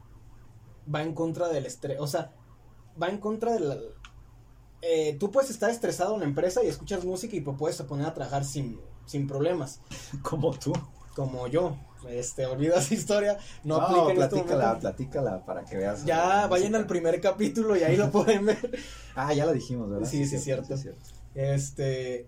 va 0.92 1.02
en 1.02 1.14
contra 1.14 1.48
del 1.48 1.66
estrés. 1.66 1.98
O 2.00 2.06
sea, 2.06 2.32
va 3.00 3.08
en 3.08 3.18
contra 3.18 3.52
del. 3.54 3.94
eh, 4.82 5.16
tú 5.18 5.30
puedes 5.30 5.50
estar 5.50 5.70
estresado 5.70 6.14
en 6.14 6.20
la 6.20 6.26
empresa 6.26 6.62
y 6.62 6.68
escuchas 6.68 7.04
música 7.04 7.34
y 7.34 7.40
pues 7.40 7.56
puedes 7.58 7.80
poner 7.82 8.06
a 8.06 8.14
trabajar 8.14 8.44
sin, 8.44 8.78
sin 9.06 9.26
problemas. 9.26 9.80
Como 10.22 10.52
tú. 10.52 10.72
Como 11.14 11.46
yo. 11.48 11.76
Este, 12.08 12.46
olvida 12.46 12.76
esa 12.78 12.94
historia. 12.94 13.38
No, 13.64 13.78
No, 13.78 13.82
aplica 13.84 14.02
en 14.02 14.08
este 14.22 14.28
platícala, 14.36 14.64
momento. 14.66 14.80
platícala 14.80 15.44
para 15.44 15.64
que 15.64 15.76
veas. 15.76 16.04
Ya 16.04 16.46
vayan 16.46 16.74
al 16.74 16.86
primer 16.86 17.20
capítulo 17.20 17.76
y 17.76 17.82
ahí 17.82 17.96
lo 17.96 18.10
pueden 18.12 18.46
ver. 18.46 18.78
Ah, 19.14 19.32
ya 19.34 19.46
lo 19.46 19.52
dijimos, 19.52 19.90
¿verdad? 19.90 20.08
Sí, 20.08 20.26
sí, 20.26 20.38
cierto. 20.38 20.74
Este. 21.34 22.26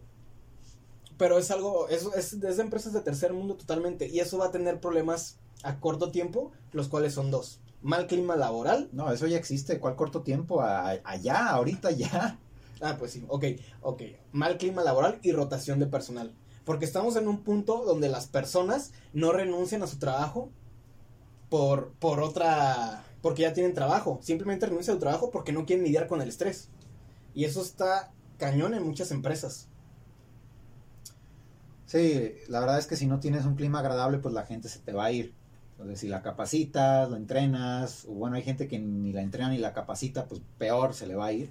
Pero 1.17 1.39
es 1.39 1.51
algo. 1.51 1.89
Es, 1.89 2.05
es, 2.17 2.33
es 2.35 2.57
de 2.57 2.63
empresas 2.63 2.93
de 2.93 3.01
tercer 3.01 3.33
mundo 3.33 3.57
totalmente. 3.57 4.07
Y 4.09 4.21
eso 4.21 4.39
va 4.39 4.47
a 4.47 4.51
tener 4.53 4.81
problemas 4.81 5.37
a 5.65 5.81
corto 5.81 6.11
tiempo, 6.11 6.53
los 6.73 6.89
cuales 6.89 7.15
son 7.15 7.31
dos: 7.31 7.61
mal 7.83 8.07
clima 8.07 8.37
laboral. 8.37 8.89
No, 8.93 9.11
eso 9.11 9.27
ya 9.27 9.37
existe. 9.37 9.81
¿Cuál 9.81 9.97
corto 9.97 10.23
tiempo? 10.23 10.61
A- 10.61 10.99
allá, 11.05 11.49
ahorita 11.51 11.91
ya. 11.91 12.39
Ah, 12.81 12.95
pues 12.97 13.11
sí, 13.13 13.25
ok, 13.29 13.45
ok. 13.83 14.03
Mal 14.33 14.57
clima 14.57 14.85
laboral 14.85 15.19
y 15.23 15.33
rotación 15.33 15.81
de 15.81 15.87
personal. 15.87 16.33
Porque 16.69 16.85
estamos 16.85 17.17
en 17.17 17.29
un 17.29 17.45
punto 17.45 17.83
donde 17.87 18.11
las 18.11 18.27
personas 18.27 18.93
no 19.15 19.33
renuncian 19.33 19.83
a 19.83 19.87
su 19.87 19.99
trabajo 19.99 20.51
por, 21.49 21.93
por 21.93 22.21
otra. 22.21 23.05
porque 23.23 23.41
ya 23.41 23.55
tienen 23.55 23.73
trabajo. 23.73 24.19
Simplemente 24.21 24.67
renuncian 24.67 24.93
a 24.93 24.99
su 24.99 25.01
trabajo 25.01 25.31
porque 25.31 25.51
no 25.51 25.65
quieren 25.65 25.87
lidiar 25.87 26.07
con 26.09 26.21
el 26.21 26.29
estrés. 26.29 26.69
Y 27.35 27.47
eso 27.47 27.63
está 27.63 28.13
cañón 28.37 28.75
en 28.75 28.83
muchas 28.83 29.13
empresas. 29.13 29.69
Sí, 31.87 32.35
la 32.49 32.61
verdad 32.61 32.79
es 32.79 32.87
que 32.87 32.97
si 32.97 33.07
no 33.07 33.19
tienes 33.19 33.47
un 33.47 33.55
clima 33.55 33.79
agradable, 33.79 34.19
pues 34.19 34.35
la 34.35 34.45
gente 34.45 34.69
se 34.69 34.81
te 34.81 34.93
va 34.93 35.07
a 35.07 35.13
ir. 35.13 35.33
Entonces, 35.71 36.01
si 36.01 36.09
la 36.09 36.21
capacitas, 36.21 37.11
la 37.11 37.17
entrenas, 37.17 38.05
o 38.05 38.13
bueno, 38.13 38.37
hay 38.37 38.43
gente 38.43 38.69
que 38.69 38.79
ni 38.79 39.15
la 39.15 39.23
entrena 39.23 39.49
ni 39.49 39.57
la 39.57 39.73
capacita, 39.73 40.27
pues 40.27 40.43
peor 40.59 40.93
se 40.93 41.07
le 41.07 41.15
va 41.15 41.29
a 41.29 41.33
ir. 41.33 41.51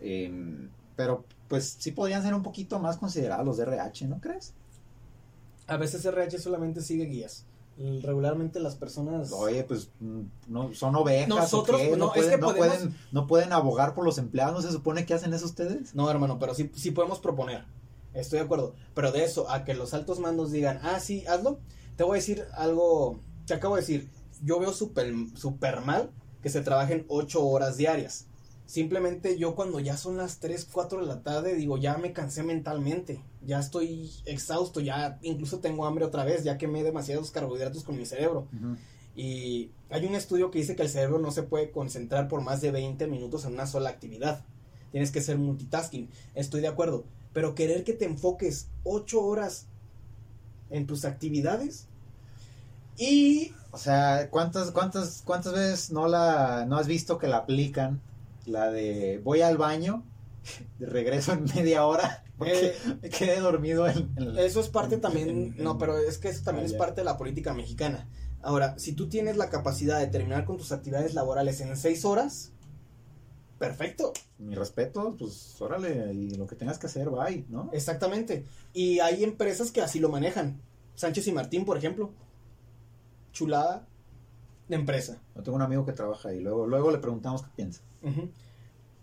Eh, 0.00 0.68
pero, 0.98 1.24
pues 1.46 1.76
sí 1.78 1.92
podrían 1.92 2.24
ser 2.24 2.34
un 2.34 2.42
poquito 2.42 2.80
más 2.80 2.96
considerados 2.96 3.46
los 3.46 3.56
de 3.56 3.62
RH, 3.62 4.08
¿no 4.08 4.20
crees? 4.20 4.52
A 5.68 5.76
veces 5.76 6.04
RH 6.04 6.40
solamente 6.40 6.80
sigue 6.80 7.04
guías. 7.04 7.46
Regularmente 8.02 8.58
las 8.58 8.74
personas. 8.74 9.30
Oye, 9.30 9.62
pues 9.62 9.90
mm, 10.00 10.22
no 10.48 10.74
son 10.74 10.96
ovejas. 10.96 11.28
Nosotros, 11.28 11.80
¿o 11.80 11.84
qué? 11.84 11.96
no, 11.96 12.12
es 12.14 12.36
pueden, 12.40 12.96
no 13.12 13.28
pueden 13.28 13.52
abogar 13.52 13.94
por 13.94 14.04
los 14.04 14.18
empleados, 14.18 14.56
¿no 14.56 14.60
se 14.60 14.72
supone 14.72 15.06
que 15.06 15.14
hacen 15.14 15.32
eso 15.32 15.46
ustedes? 15.46 15.94
No, 15.94 16.10
hermano, 16.10 16.40
pero 16.40 16.52
sí, 16.52 16.68
sí 16.74 16.90
podemos 16.90 17.20
proponer. 17.20 17.64
Estoy 18.12 18.40
de 18.40 18.46
acuerdo. 18.46 18.74
Pero 18.94 19.12
de 19.12 19.22
eso, 19.22 19.48
a 19.52 19.62
que 19.62 19.74
los 19.74 19.94
altos 19.94 20.18
mandos 20.18 20.50
digan, 20.50 20.80
ah, 20.82 20.98
sí, 20.98 21.24
hazlo. 21.28 21.60
Te 21.94 22.02
voy 22.02 22.18
a 22.18 22.20
decir 22.20 22.44
algo. 22.54 23.20
Te 23.46 23.54
acabo 23.54 23.76
de 23.76 23.82
decir, 23.82 24.10
yo 24.42 24.58
veo 24.58 24.72
súper 24.72 25.14
super 25.36 25.80
mal 25.80 26.10
que 26.42 26.50
se 26.50 26.60
trabajen 26.60 27.06
ocho 27.08 27.46
horas 27.46 27.76
diarias. 27.76 28.27
Simplemente 28.68 29.38
yo 29.38 29.54
cuando 29.54 29.80
ya 29.80 29.96
son 29.96 30.18
las 30.18 30.40
3, 30.40 30.68
4 30.70 31.00
de 31.00 31.06
la 31.06 31.22
tarde, 31.22 31.54
digo, 31.54 31.78
ya 31.78 31.96
me 31.96 32.12
cansé 32.12 32.42
mentalmente, 32.42 33.18
ya 33.40 33.60
estoy 33.60 34.10
exhausto, 34.26 34.80
ya 34.80 35.18
incluso 35.22 35.60
tengo 35.60 35.86
hambre 35.86 36.04
otra 36.04 36.22
vez, 36.22 36.44
ya 36.44 36.58
quemé 36.58 36.82
demasiados 36.82 37.30
carbohidratos 37.30 37.82
con 37.82 37.96
mi 37.96 38.04
cerebro. 38.04 38.46
Y 39.16 39.70
hay 39.88 40.04
un 40.04 40.14
estudio 40.14 40.50
que 40.50 40.58
dice 40.58 40.76
que 40.76 40.82
el 40.82 40.90
cerebro 40.90 41.18
no 41.18 41.30
se 41.30 41.44
puede 41.44 41.70
concentrar 41.70 42.28
por 42.28 42.42
más 42.42 42.60
de 42.60 42.70
20 42.70 43.06
minutos 43.06 43.46
en 43.46 43.54
una 43.54 43.66
sola 43.66 43.88
actividad. 43.88 44.44
Tienes 44.92 45.12
que 45.12 45.22
ser 45.22 45.38
multitasking. 45.38 46.10
Estoy 46.34 46.60
de 46.60 46.68
acuerdo. 46.68 47.04
Pero 47.32 47.54
querer 47.54 47.84
que 47.84 47.94
te 47.94 48.04
enfoques 48.04 48.68
8 48.84 49.18
horas 49.24 49.64
en 50.68 50.86
tus 50.86 51.06
actividades 51.06 51.86
y... 52.98 53.54
O 53.70 53.78
sea, 53.78 54.28
¿cuántas, 54.28 54.72
cuántas, 54.72 55.22
cuántas 55.24 55.54
veces 55.54 55.90
no, 55.90 56.06
la, 56.06 56.66
no 56.68 56.76
has 56.76 56.86
visto 56.86 57.16
que 57.16 57.28
la 57.28 57.38
aplican? 57.38 58.02
La 58.48 58.70
de 58.70 59.20
voy 59.22 59.42
al 59.42 59.56
baño, 59.58 60.04
regreso 60.80 61.32
en 61.32 61.44
media 61.54 61.86
hora, 61.86 62.24
porque 62.38 62.52
Eh, 62.68 62.74
me 63.02 63.08
quedé 63.10 63.40
dormido 63.40 63.86
en, 63.88 64.10
en- 64.16 64.38
Eso 64.38 64.60
es 64.60 64.68
parte 64.68 64.96
en- 64.96 65.00
también, 65.00 65.28
en- 65.28 65.54
no, 65.62 65.78
pero 65.78 65.98
es 65.98 66.18
que 66.18 66.28
eso 66.28 66.42
también 66.44 66.64
Ah, 66.66 66.70
es 66.70 66.74
parte 66.74 67.00
de 67.02 67.04
la 67.04 67.16
política 67.16 67.54
mexicana. 67.54 68.08
Ahora, 68.42 68.78
si 68.78 68.92
tú 68.92 69.08
tienes 69.08 69.36
la 69.36 69.50
capacidad 69.50 69.98
de 69.98 70.06
terminar 70.06 70.44
con 70.44 70.56
tus 70.56 70.70
actividades 70.72 71.12
laborales 71.14 71.60
en 71.60 71.76
seis 71.76 72.04
horas, 72.04 72.52
perfecto, 73.58 74.12
Mi 74.38 74.54
respeto, 74.54 75.16
pues 75.18 75.60
órale, 75.60 76.12
y 76.14 76.30
lo 76.36 76.46
que 76.46 76.54
tengas 76.54 76.78
que 76.78 76.86
hacer, 76.86 77.10
bye, 77.10 77.44
¿no? 77.48 77.68
exactamente. 77.72 78.44
Y 78.72 79.00
hay 79.00 79.24
empresas 79.24 79.72
que 79.72 79.82
así 79.82 79.98
lo 79.98 80.08
manejan. 80.08 80.60
Sánchez 80.94 81.26
y 81.26 81.32
Martín, 81.32 81.64
por 81.64 81.76
ejemplo. 81.76 82.12
Chulada 83.32 83.86
de 84.68 84.76
empresa. 84.76 85.20
Yo 85.34 85.42
tengo 85.42 85.56
un 85.56 85.62
amigo 85.62 85.84
que 85.84 85.92
trabaja 85.92 86.28
ahí, 86.30 86.40
luego, 86.40 86.66
luego 86.66 86.90
le 86.90 86.98
preguntamos 86.98 87.42
qué 87.42 87.48
piensa. 87.56 87.80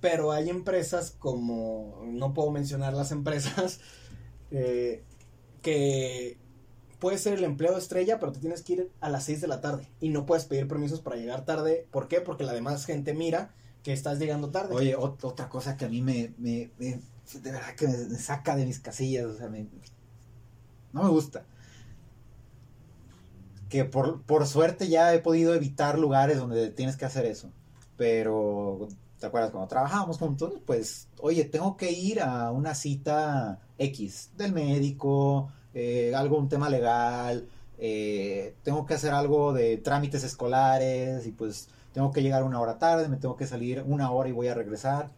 Pero 0.01 0.31
hay 0.31 0.49
empresas 0.49 1.11
como, 1.11 2.01
no 2.05 2.33
puedo 2.33 2.51
mencionar 2.51 2.93
las 2.93 3.11
empresas, 3.11 3.79
eh, 4.51 5.03
que 5.61 6.37
puedes 6.99 7.21
ser 7.21 7.33
el 7.37 7.43
empleado 7.43 7.77
estrella, 7.77 8.19
pero 8.19 8.31
te 8.31 8.39
tienes 8.39 8.61
que 8.61 8.73
ir 8.73 8.91
a 9.01 9.09
las 9.09 9.23
6 9.25 9.41
de 9.41 9.47
la 9.47 9.61
tarde 9.61 9.89
y 9.99 10.09
no 10.09 10.25
puedes 10.25 10.45
pedir 10.45 10.67
permisos 10.67 11.01
para 11.01 11.15
llegar 11.15 11.45
tarde. 11.45 11.87
¿Por 11.91 12.07
qué? 12.07 12.21
Porque 12.21 12.43
la 12.43 12.53
demás 12.53 12.85
gente 12.85 13.13
mira 13.13 13.53
que 13.83 13.93
estás 13.93 14.19
llegando 14.19 14.49
tarde. 14.51 14.75
Oye, 14.75 14.95
ot- 14.97 15.23
otra 15.23 15.49
cosa 15.49 15.77
que 15.77 15.85
a 15.85 15.89
mí 15.89 16.01
me, 16.01 16.33
me- 16.37 16.71
me- 16.77 16.99
de 17.33 17.51
verdad 17.51 17.75
que 17.75 17.87
me, 17.87 17.97
me 17.97 18.17
saca 18.19 18.55
de 18.55 18.65
mis 18.65 18.79
casillas, 18.79 19.25
o 19.25 19.35
sea, 19.37 19.49
me- 19.49 19.67
no 20.93 21.03
me 21.03 21.09
gusta. 21.09 21.45
Que 23.75 23.83
por, 23.83 24.21
por 24.21 24.47
suerte 24.47 24.87
ya 24.87 25.13
he 25.13 25.19
podido 25.19 25.53
evitar 25.53 25.99
lugares 25.99 26.37
donde 26.37 26.69
tienes 26.69 26.95
que 26.95 27.03
hacer 27.03 27.25
eso. 27.25 27.51
Pero, 27.97 28.87
¿te 29.19 29.25
acuerdas? 29.25 29.51
Cuando 29.51 29.67
trabajábamos 29.67 30.17
juntos, 30.17 30.53
pues, 30.65 31.09
oye, 31.19 31.43
tengo 31.43 31.75
que 31.75 31.91
ir 31.91 32.21
a 32.21 32.51
una 32.51 32.73
cita 32.73 33.59
X 33.77 34.29
del 34.37 34.53
médico, 34.53 35.51
eh, 35.73 36.13
algo, 36.15 36.37
un 36.37 36.47
tema 36.47 36.69
legal, 36.69 37.49
eh, 37.77 38.55
tengo 38.63 38.85
que 38.85 38.93
hacer 38.93 39.11
algo 39.11 39.51
de 39.51 39.75
trámites 39.75 40.23
escolares 40.23 41.27
y 41.27 41.33
pues 41.33 41.67
tengo 41.91 42.13
que 42.13 42.21
llegar 42.21 42.43
una 42.43 42.61
hora 42.61 42.79
tarde, 42.79 43.09
me 43.09 43.17
tengo 43.17 43.35
que 43.35 43.45
salir 43.45 43.83
una 43.85 44.09
hora 44.09 44.29
y 44.29 44.31
voy 44.31 44.47
a 44.47 44.53
regresar. 44.53 45.11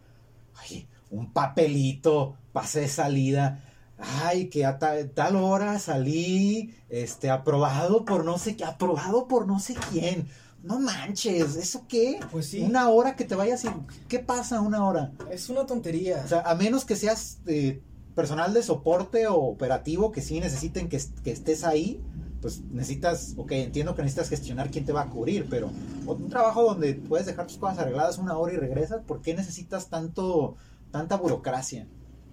Oye, 0.64 0.88
un 1.12 1.32
papelito, 1.32 2.34
pasé 2.52 2.80
de 2.80 2.88
salida. 2.88 3.67
Ay, 3.98 4.48
que 4.48 4.64
a 4.64 4.78
ta- 4.78 5.08
tal 5.12 5.36
hora 5.36 5.78
salí, 5.78 6.74
este, 6.88 7.30
aprobado 7.30 8.04
por 8.04 8.24
no 8.24 8.38
sé 8.38 8.56
qué, 8.56 8.64
aprobado 8.64 9.26
por 9.26 9.46
no 9.46 9.58
sé 9.58 9.74
quién. 9.90 10.28
No 10.62 10.78
manches, 10.80 11.56
¿eso 11.56 11.84
qué? 11.88 12.20
Pues 12.30 12.46
sí. 12.46 12.60
Una 12.60 12.88
hora 12.88 13.16
que 13.16 13.24
te 13.24 13.34
vayas 13.34 13.64
y... 13.64 13.68
¿Qué 14.08 14.18
pasa 14.18 14.60
una 14.60 14.84
hora? 14.86 15.12
Es 15.30 15.48
una 15.50 15.66
tontería. 15.66 16.22
O 16.24 16.28
sea, 16.28 16.40
a 16.40 16.54
menos 16.54 16.84
que 16.84 16.96
seas 16.96 17.38
eh, 17.46 17.80
personal 18.14 18.52
de 18.54 18.62
soporte 18.62 19.26
o 19.28 19.36
operativo 19.36 20.10
que 20.12 20.20
sí 20.20 20.40
necesiten 20.40 20.88
que, 20.88 21.00
que 21.22 21.30
estés 21.30 21.64
ahí, 21.64 22.00
pues 22.40 22.60
necesitas, 22.72 23.34
ok, 23.36 23.52
entiendo 23.52 23.94
que 23.94 24.02
necesitas 24.02 24.28
gestionar 24.28 24.70
quién 24.70 24.84
te 24.84 24.92
va 24.92 25.02
a 25.02 25.08
cubrir, 25.10 25.46
pero 25.48 25.70
un 26.06 26.28
trabajo 26.28 26.62
donde 26.64 26.94
puedes 26.94 27.26
dejar 27.26 27.46
tus 27.46 27.56
cosas 27.58 27.78
arregladas 27.78 28.18
una 28.18 28.36
hora 28.36 28.52
y 28.52 28.56
regresas, 28.56 29.02
¿por 29.04 29.22
qué 29.22 29.34
necesitas 29.34 29.88
tanto, 29.88 30.56
tanta 30.90 31.16
burocracia? 31.16 31.86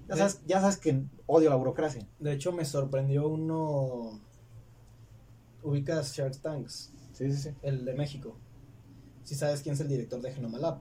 Ya 0.08 0.16
sabes, 0.18 0.42
ya 0.46 0.62
sabes 0.62 0.78
que 0.78 1.04
odio 1.26 1.50
la 1.50 1.56
burocracia. 1.56 2.08
de 2.20 2.34
hecho, 2.34 2.52
me 2.52 2.66
sorprendió 2.66 3.28
uno... 3.28 4.22
Ubicas 5.64 6.14
Shark 6.16 6.38
Tanks, 6.42 6.92
Sí, 7.14 7.32
sí, 7.32 7.38
sí. 7.38 7.50
el 7.64 7.86
de 7.86 7.94
México. 7.96 8.38
Si 9.24 9.34
sabes 9.34 9.62
quién 9.62 9.74
es 9.74 9.82
el 9.82 9.88
director 9.88 10.22
de 10.22 10.32
Genoma 10.32 10.60
Lab. 10.60 10.80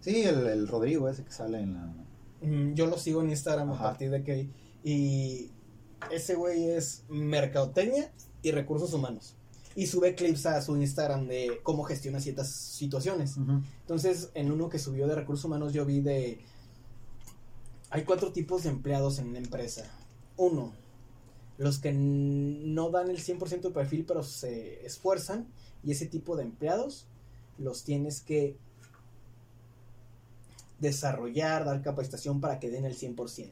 Sí, 0.00 0.22
el, 0.24 0.46
el 0.46 0.68
Rodrigo 0.68 1.08
ese 1.08 1.24
que 1.24 1.32
sale 1.32 1.60
en 1.60 1.72
la... 1.74 1.94
Mm, 2.42 2.74
Yo 2.74 2.86
lo 2.86 2.98
sigo 2.98 3.22
en 3.22 3.30
Instagram 3.30 3.70
Ajá. 3.70 3.84
a 3.84 3.88
partir 3.88 4.10
de 4.10 4.22
que. 4.22 4.50
Y 4.82 5.50
ese 6.10 6.34
güey 6.34 6.68
es 6.68 7.04
mercadotecnia 7.08 8.12
y 8.42 8.50
recursos 8.50 8.92
humanos. 8.92 9.36
Y 9.74 9.86
sube 9.86 10.14
clips 10.14 10.44
a 10.44 10.60
su 10.60 10.76
Instagram 10.76 11.26
de 11.26 11.60
cómo 11.62 11.84
gestiona 11.84 12.20
ciertas 12.20 12.50
situaciones. 12.50 13.38
Entonces, 13.80 14.30
en 14.34 14.52
uno 14.52 14.68
que 14.68 14.78
subió 14.78 15.06
de 15.08 15.14
recursos 15.14 15.46
humanos, 15.46 15.72
yo 15.72 15.86
vi 15.86 16.00
de. 16.02 16.44
Hay 17.90 18.04
cuatro 18.04 18.32
tipos 18.32 18.64
de 18.64 18.70
empleados 18.70 19.18
en 19.18 19.28
una 19.28 19.38
empresa. 19.38 19.84
Uno, 20.36 20.72
los 21.58 21.78
que 21.78 21.92
no 21.92 22.90
dan 22.90 23.10
el 23.10 23.18
100% 23.18 23.60
de 23.60 23.70
perfil, 23.70 24.04
pero 24.06 24.22
se 24.22 24.84
esfuerzan. 24.84 25.46
Y 25.82 25.92
ese 25.92 26.06
tipo 26.06 26.36
de 26.36 26.42
empleados 26.42 27.06
los 27.58 27.84
tienes 27.84 28.20
que 28.20 28.56
desarrollar, 30.80 31.64
dar 31.64 31.82
capacitación 31.82 32.40
para 32.40 32.58
que 32.58 32.70
den 32.70 32.84
el 32.84 32.96
100%. 32.96 33.50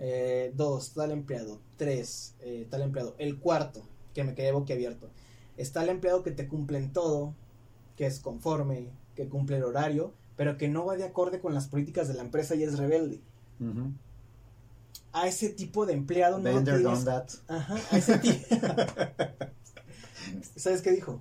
Eh, 0.00 0.52
dos, 0.56 0.92
tal 0.92 1.12
empleado. 1.12 1.60
Tres, 1.76 2.34
eh, 2.40 2.66
tal 2.70 2.82
empleado. 2.82 3.14
El 3.18 3.38
cuarto, 3.38 3.82
que 4.14 4.24
me 4.24 4.34
quedé 4.34 4.52
boquiabierto. 4.52 5.08
Está 5.56 5.82
el 5.82 5.90
empleado 5.90 6.22
que 6.22 6.32
te 6.32 6.48
cumple 6.48 6.78
en 6.78 6.92
todo, 6.92 7.34
que 7.96 8.06
es 8.06 8.18
conforme, 8.18 8.88
que 9.14 9.28
cumple 9.28 9.58
el 9.58 9.64
horario, 9.64 10.12
pero 10.36 10.56
que 10.56 10.68
no 10.68 10.84
va 10.84 10.96
de 10.96 11.04
acorde 11.04 11.40
con 11.40 11.54
las 11.54 11.68
políticas 11.68 12.08
de 12.08 12.14
la 12.14 12.22
empresa 12.22 12.56
y 12.56 12.64
es 12.64 12.76
rebelde. 12.76 13.20
A 15.12 15.28
ese 15.28 15.50
tipo 15.50 15.86
de 15.86 15.92
empleado 15.92 16.38
no 16.38 16.50
lo 16.50 16.62
tienes- 16.64 17.04
that. 17.04 17.28
Ajá, 17.48 17.76
a 17.90 17.98
ese 17.98 18.18
tipo. 18.18 18.38
¿Sabes 20.56 20.82
qué 20.82 20.92
dijo? 20.92 21.20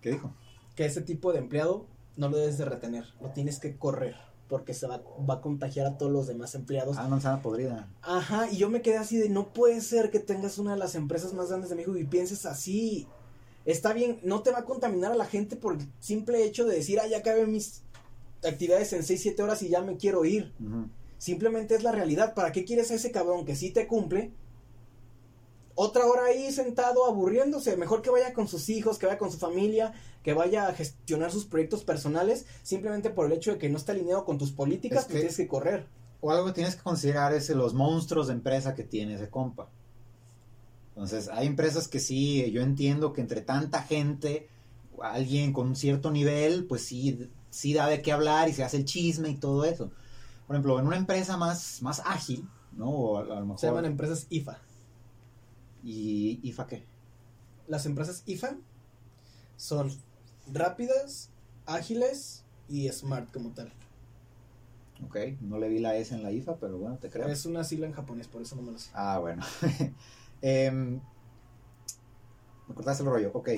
¿Qué 0.00 0.10
dijo? 0.12 0.32
Que 0.74 0.84
ese 0.84 1.00
tipo 1.00 1.32
de 1.32 1.38
empleado 1.38 1.86
no 2.16 2.28
lo 2.28 2.36
debes 2.38 2.58
de 2.58 2.64
retener, 2.64 3.04
lo 3.20 3.30
tienes 3.30 3.58
que 3.58 3.76
correr, 3.76 4.14
porque 4.48 4.74
se 4.74 4.86
va, 4.86 5.02
va 5.28 5.34
a 5.34 5.40
contagiar 5.40 5.86
a 5.86 5.98
todos 5.98 6.12
los 6.12 6.26
demás 6.26 6.54
empleados. 6.54 6.96
Ah, 6.98 7.08
manzana 7.08 7.42
podrida. 7.42 7.88
Ajá, 8.02 8.48
y 8.50 8.58
yo 8.58 8.70
me 8.70 8.82
quedé 8.82 8.98
así 8.98 9.16
de 9.16 9.28
no 9.28 9.52
puede 9.52 9.80
ser 9.80 10.10
que 10.10 10.20
tengas 10.20 10.58
una 10.58 10.72
de 10.74 10.78
las 10.78 10.94
empresas 10.94 11.32
más 11.34 11.48
grandes 11.48 11.70
de 11.70 11.76
México 11.76 11.96
y 11.96 12.04
pienses 12.04 12.46
así. 12.46 13.06
Está 13.64 13.92
bien, 13.92 14.20
no 14.22 14.42
te 14.42 14.52
va 14.52 14.60
a 14.60 14.64
contaminar 14.64 15.10
a 15.10 15.16
la 15.16 15.26
gente 15.26 15.56
por 15.56 15.74
el 15.74 15.88
simple 15.98 16.44
hecho 16.44 16.64
de 16.66 16.76
decir, 16.76 17.00
ah, 17.00 17.06
ya 17.08 17.18
acabé 17.18 17.46
mis 17.46 17.82
actividades 18.46 18.92
en 18.92 19.02
6, 19.02 19.20
7 19.20 19.42
horas 19.42 19.62
y 19.62 19.68
ya 19.68 19.82
me 19.82 19.96
quiero 19.96 20.24
ir. 20.24 20.52
Ujú. 20.60 20.88
Simplemente 21.18 21.74
es 21.74 21.82
la 21.82 21.92
realidad. 21.92 22.34
¿Para 22.34 22.52
qué 22.52 22.64
quieres 22.64 22.90
a 22.90 22.94
ese 22.94 23.10
cabrón 23.10 23.44
que 23.44 23.56
sí 23.56 23.70
te 23.70 23.86
cumple? 23.86 24.32
Otra 25.74 26.06
hora 26.06 26.24
ahí 26.24 26.50
sentado 26.52 27.04
aburriéndose. 27.06 27.76
Mejor 27.76 28.02
que 28.02 28.10
vaya 28.10 28.32
con 28.32 28.48
sus 28.48 28.68
hijos, 28.68 28.98
que 28.98 29.06
vaya 29.06 29.18
con 29.18 29.30
su 29.30 29.38
familia, 29.38 29.92
que 30.22 30.32
vaya 30.32 30.68
a 30.68 30.72
gestionar 30.74 31.30
sus 31.30 31.44
proyectos 31.44 31.84
personales, 31.84 32.46
simplemente 32.62 33.10
por 33.10 33.26
el 33.26 33.32
hecho 33.32 33.52
de 33.52 33.58
que 33.58 33.68
no 33.68 33.76
está 33.76 33.92
alineado 33.92 34.24
con 34.24 34.38
tus 34.38 34.52
políticas, 34.52 35.00
Es 35.00 35.04
pues 35.04 35.12
que- 35.12 35.18
tienes 35.20 35.36
que 35.36 35.46
correr. 35.48 35.86
O 36.22 36.30
algo 36.30 36.46
que 36.46 36.52
tienes 36.54 36.76
que 36.76 36.82
considerar 36.82 37.34
es 37.34 37.48
los 37.50 37.74
monstruos 37.74 38.26
de 38.28 38.32
empresa 38.32 38.74
que 38.74 38.84
tiene 38.84 39.14
ese 39.14 39.28
compa. 39.28 39.68
Entonces, 40.88 41.28
hay 41.28 41.46
empresas 41.46 41.88
que 41.88 42.00
sí, 42.00 42.50
yo 42.50 42.62
entiendo 42.62 43.12
que 43.12 43.20
entre 43.20 43.42
tanta 43.42 43.82
gente, 43.82 44.48
alguien 45.02 45.52
con 45.52 45.68
un 45.68 45.76
cierto 45.76 46.10
nivel, 46.10 46.64
pues 46.66 46.82
sí, 46.86 47.28
sí 47.50 47.74
da 47.74 47.86
de 47.86 48.00
qué 48.00 48.12
hablar 48.12 48.48
y 48.48 48.54
se 48.54 48.64
hace 48.64 48.78
el 48.78 48.86
chisme 48.86 49.28
y 49.28 49.36
todo 49.36 49.66
eso. 49.66 49.90
Por 50.46 50.56
ejemplo, 50.56 50.78
en 50.78 50.86
una 50.86 50.96
empresa 50.96 51.36
más, 51.36 51.82
más 51.82 52.02
ágil, 52.04 52.48
¿no? 52.72 52.88
O 52.88 53.18
a, 53.18 53.22
a 53.22 53.40
lo 53.40 53.46
mejor... 53.46 53.58
Se 53.58 53.66
llaman 53.66 53.84
empresas 53.84 54.26
IFA. 54.30 54.58
¿Y 55.82 56.40
IFA 56.42 56.66
qué? 56.66 56.84
Las 57.66 57.86
empresas 57.86 58.22
IFA 58.26 58.56
son 59.56 59.90
rápidas, 60.52 61.30
ágiles 61.66 62.44
y 62.68 62.88
smart 62.90 63.32
como 63.32 63.50
tal. 63.50 63.72
Ok, 65.04 65.16
no 65.40 65.58
le 65.58 65.68
vi 65.68 65.78
la 65.78 65.96
S 65.96 66.14
en 66.14 66.22
la 66.22 66.30
IFA, 66.30 66.56
pero 66.56 66.78
bueno, 66.78 66.96
te 66.98 67.10
creo. 67.10 67.28
Es 67.28 67.44
una 67.44 67.64
sigla 67.64 67.86
en 67.86 67.92
japonés, 67.92 68.28
por 68.28 68.40
eso 68.42 68.56
no 68.56 68.62
me 68.62 68.72
lo 68.72 68.78
sé. 68.78 68.90
Ah, 68.94 69.18
bueno. 69.18 69.42
Em, 70.42 71.00
me 72.68 72.74
cortaste 72.74 73.02
el 73.02 73.08
rollo. 73.08 73.30
Ok. 73.32 73.50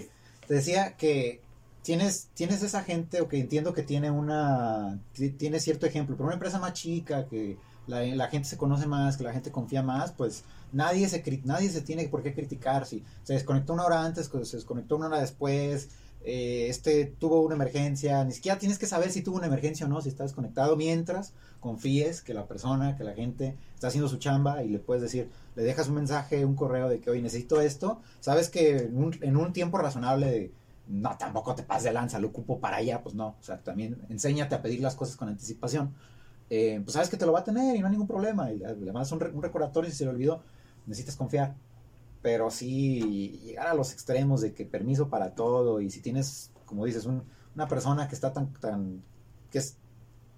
Te 0.47 0.55
decía 0.55 0.97
que 0.97 1.43
tienes, 1.83 2.29
tienes 2.35 2.63
esa 2.63 2.83
gente, 2.85 3.21
ok, 3.21 3.35
entiendo 3.35 3.73
que 3.75 3.83
tiene 3.83 4.11
una. 4.11 4.99
ti- 5.13 5.31
Tiene 5.31 5.61
cierto 5.61 5.87
ejemplo, 5.87 6.17
pero 6.17 6.27
una 6.27 6.35
empresa 6.35 6.59
más 6.59 6.73
chica, 6.75 7.27
que 7.27 7.57
la, 7.87 8.29
gente 8.29 8.49
se 8.49 8.57
conoce 8.59 8.87
más, 8.87 9.17
que 9.17 9.25
la 9.25 9.33
gente 9.33 9.51
confía 9.51 9.83
más, 9.83 10.13
pues 10.13 10.45
nadie 10.73 11.09
se, 11.09 11.23
nadie 11.45 11.71
se 11.71 11.81
tiene 11.81 12.07
por 12.09 12.23
qué 12.23 12.35
criticar. 12.35 12.87
Si 12.87 13.03
se 13.23 13.33
desconectó 13.35 13.73
una 13.73 13.85
hora 13.87 14.05
antes, 14.05 14.29
que 14.29 14.45
se 14.45 14.57
desconectó 14.59 14.97
una 14.97 15.07
hora 15.07 15.21
después, 15.21 15.89
eh, 16.25 16.67
este 16.69 17.07
tuvo 17.07 17.41
una 17.43 17.55
emergencia, 17.55 18.25
ni 18.25 18.33
siquiera 18.33 18.59
tienes 18.59 18.79
que 18.79 18.87
saber 18.87 19.11
si 19.11 19.23
tuvo 19.23 19.37
una 19.39 19.47
emergencia 19.47 19.87
o 19.87 19.89
no, 19.89 20.01
si 20.03 20.09
está 20.11 20.25
desconectado, 20.25 20.77
mientras 20.77 21.33
confíes 21.61 22.23
que 22.23 22.35
la 22.35 22.47
persona, 22.47 22.97
que 22.97 23.05
la 23.05 23.15
gente 23.15 23.57
está 23.75 23.87
haciendo 23.89 24.09
su 24.09 24.19
chamba 24.19 24.63
y 24.65 24.69
le 24.69 24.79
puedes 24.81 25.03
decir, 25.03 25.31
le 25.57 25.63
dejas 25.63 25.89
un 25.89 25.95
mensaje, 25.95 26.45
un 26.45 26.55
correo 26.57 26.89
de 26.89 27.01
que 27.01 27.11
hoy 27.11 27.23
necesito 27.23 27.61
esto, 27.61 28.01
sabes 28.21 28.51
que 28.51 28.77
en 28.79 29.03
un, 29.03 29.17
en 29.23 29.37
un 29.37 29.53
tiempo 29.53 29.79
razonable 29.79 30.27
de, 30.31 30.53
no, 30.89 31.17
tampoco 31.19 31.55
te 31.55 31.63
pases 31.63 31.85
de 31.85 31.93
lanza, 31.93 32.19
lo 32.19 32.29
ocupo 32.29 32.61
para 32.61 32.79
allá, 32.79 33.03
pues 33.03 33.15
no, 33.15 33.29
o 33.29 33.43
sea, 33.43 33.63
también 33.63 33.99
enséñate 34.09 34.55
a 34.55 34.63
pedir 34.63 34.81
las 34.81 34.95
cosas 34.95 35.17
con 35.17 35.29
anticipación, 35.29 35.95
eh, 36.51 36.81
pues 36.83 36.95
sabes 36.95 37.09
que 37.09 37.17
te 37.17 37.27
lo 37.27 37.33
va 37.33 37.41
a 37.41 37.45
tener 37.45 37.77
y 37.77 37.81
no 37.81 37.87
hay 37.87 37.93
ningún 37.93 38.07
problema, 38.07 38.51
y 38.51 38.61
mandas 38.61 39.13
un, 39.13 39.23
un 39.23 39.43
recordatorio 39.43 39.91
si 39.91 39.97
se 39.97 40.05
le 40.05 40.11
olvidó, 40.11 40.43
necesitas 40.87 41.17
confiar, 41.17 41.55
pero 42.23 42.51
sí 42.51 43.41
llegar 43.45 43.69
a 43.69 43.75
los 43.75 43.93
extremos 43.93 44.41
de 44.41 44.53
que 44.55 44.65
permiso 44.65 45.09
para 45.09 45.35
todo 45.35 45.81
y 45.81 45.91
si 45.91 46.01
tienes, 46.01 46.51
como 46.65 46.85
dices, 46.85 47.07
un, 47.07 47.23
una 47.55 47.69
persona 47.69 48.09
que 48.09 48.15
está 48.15 48.33
tan, 48.33 48.53
tan, 48.55 49.03
que 49.51 49.59
es 49.59 49.77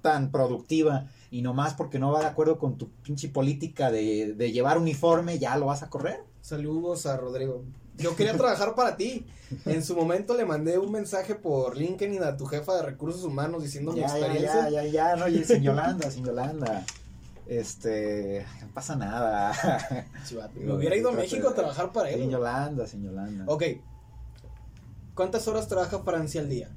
tan 0.02 0.30
productiva 0.30 1.06
y 1.30 1.42
nomás 1.42 1.74
porque 1.74 1.98
no 1.98 2.12
va 2.12 2.20
de 2.20 2.26
acuerdo 2.26 2.58
con 2.58 2.76
tu 2.76 2.88
pinche 3.02 3.28
política 3.28 3.90
de, 3.90 4.34
de 4.34 4.52
llevar 4.52 4.78
uniforme, 4.78 5.38
ya 5.38 5.56
lo 5.56 5.66
vas 5.66 5.82
a 5.82 5.90
correr. 5.90 6.24
Saludos 6.40 7.06
a 7.06 7.16
Rodrigo. 7.16 7.64
Yo 8.00 8.16
quería 8.16 8.36
trabajar 8.36 8.74
para 8.74 8.96
ti. 8.96 9.26
En 9.66 9.84
su 9.84 9.96
momento 9.96 10.34
le 10.34 10.44
mandé 10.44 10.78
un 10.78 10.92
mensaje 10.92 11.34
por 11.34 11.76
LinkedIn 11.76 12.22
a 12.22 12.36
tu 12.36 12.46
jefa 12.46 12.76
de 12.76 12.82
recursos 12.82 13.24
humanos 13.24 13.62
diciendo 13.62 13.92
mi 13.92 14.00
experiencia. 14.00 14.70
Ya, 14.70 14.84
ya, 14.84 14.86
ya, 14.86 15.16
no, 15.16 15.28
y 15.28 15.44
sin 15.44 15.62
Yolanda, 15.62 16.10
sin 16.10 16.24
Yolanda. 16.24 16.84
Este, 17.46 18.46
no 18.60 18.68
pasa 18.68 18.94
nada. 18.94 19.52
Me 20.54 20.72
hubiera 20.72 20.94
ido 20.96 21.10
a 21.10 21.12
México 21.12 21.48
a 21.48 21.54
trabajar 21.54 21.92
para 21.92 22.10
él. 22.10 22.20
Sin 22.20 22.30
Yolanda, 22.30 22.86
sin 22.86 23.02
Yolanda. 23.02 23.44
Ok. 23.48 23.64
¿Cuántas 25.14 25.48
horas 25.48 25.66
trabaja 25.66 25.98
Francia 25.98 26.40
al 26.40 26.48
día? 26.48 26.70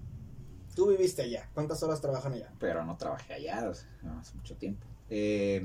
Tú 0.75 0.87
viviste 0.87 1.21
allá. 1.21 1.47
¿Cuántas 1.53 1.83
horas 1.83 2.01
trabajan 2.01 2.33
allá? 2.33 2.51
Pero 2.59 2.83
no 2.83 2.97
trabajé 2.97 3.35
allá, 3.35 3.61
no, 4.01 4.19
hace 4.19 4.35
mucho 4.35 4.55
tiempo. 4.55 4.87
Eh, 5.11 5.63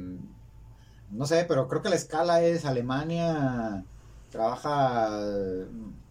no 1.11 1.27
sé, 1.27 1.47
pero 1.49 1.69
creo 1.69 1.81
que 1.81 1.89
la 1.89 1.97
escala 1.97 2.43
es 2.43 2.67
Alemania 2.67 3.85
trabaja 4.31 5.09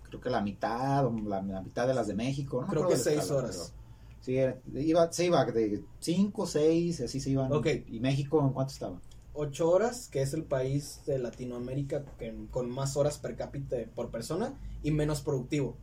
creo 0.08 0.22
que 0.22 0.30
la 0.30 0.42
mitad 0.42 1.06
o 1.06 1.12
la, 1.12 1.42
mitad 1.42 1.88
de 1.88 1.94
las 1.94 2.08
de 2.08 2.16
México. 2.16 2.62
No 2.62 2.68
creo, 2.68 2.88
que 2.88 2.98
seis 2.98 3.30
horas. 3.32 3.74
sí, 4.22 4.38
iba, 4.74 5.12
se 5.12 5.26
iba 5.26 5.46
de 5.46 5.84
cinco, 6.00 6.46
seis, 6.46 7.02
así 7.02 7.20
se 7.20 7.32
iban. 7.32 7.52
Ok. 7.52 7.68
¿Y 7.88 8.00
México 8.00 8.42
en 8.42 8.54
cuánto 8.54 8.74
estaba? 8.74 9.02
Ocho 9.34 9.70
horas, 9.70 10.08
que 10.08 10.22
es 10.22 10.34
el 10.34 10.44
país 10.44 11.02
de 11.06 11.20
Latinoamérica 11.20 12.04
con 12.50 12.70
más 12.72 12.98
horas 12.98 13.20
per 13.20 13.36
cápita 13.36 13.78
por 13.94 14.10
persona 14.10 14.54
y 14.82 14.92
menos 14.92 15.22
productivo. 15.22 15.78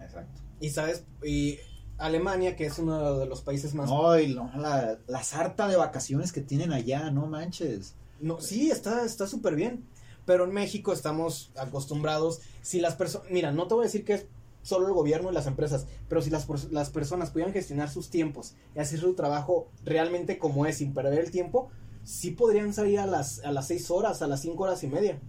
Exacto. 0.00 0.40
Y 0.58 0.70
sabes, 0.70 1.04
y 1.22 1.58
Alemania, 1.98 2.56
que 2.56 2.66
es 2.66 2.78
uno 2.78 3.18
de 3.18 3.26
los 3.26 3.42
países 3.42 3.74
más... 3.74 3.88
No, 3.88 4.18
y 4.18 4.34
la, 4.34 4.98
la 5.06 5.22
sarta 5.22 5.68
de 5.68 5.76
vacaciones 5.76 6.32
que 6.32 6.40
tienen 6.40 6.72
allá, 6.72 7.10
no 7.10 7.26
manches. 7.26 7.94
No, 8.20 8.40
sí, 8.40 8.70
está 8.70 9.06
súper 9.08 9.54
bien. 9.54 9.84
Pero 10.30 10.44
en 10.44 10.52
México 10.52 10.92
estamos 10.92 11.50
acostumbrados, 11.56 12.40
si 12.62 12.80
las 12.80 12.94
personas, 12.94 13.28
mira, 13.32 13.50
no 13.50 13.66
te 13.66 13.74
voy 13.74 13.82
a 13.82 13.86
decir 13.86 14.04
que 14.04 14.12
es 14.12 14.26
solo 14.62 14.86
el 14.86 14.94
gobierno 14.94 15.28
y 15.28 15.34
las 15.34 15.48
empresas, 15.48 15.88
pero 16.08 16.22
si 16.22 16.30
las, 16.30 16.46
las 16.70 16.90
personas 16.90 17.30
pudieran 17.30 17.52
gestionar 17.52 17.90
sus 17.90 18.10
tiempos 18.10 18.54
y 18.76 18.78
hacer 18.78 19.00
su 19.00 19.14
trabajo 19.14 19.72
realmente 19.84 20.38
como 20.38 20.66
es, 20.66 20.76
sin 20.76 20.94
perder 20.94 21.18
el 21.18 21.32
tiempo, 21.32 21.70
sí 22.04 22.30
podrían 22.30 22.72
salir 22.72 23.00
a 23.00 23.06
las, 23.06 23.44
a 23.44 23.50
las 23.50 23.66
seis 23.66 23.90
horas, 23.90 24.22
a 24.22 24.28
las 24.28 24.42
cinco 24.42 24.62
horas 24.62 24.84
y 24.84 24.86
media 24.86 25.20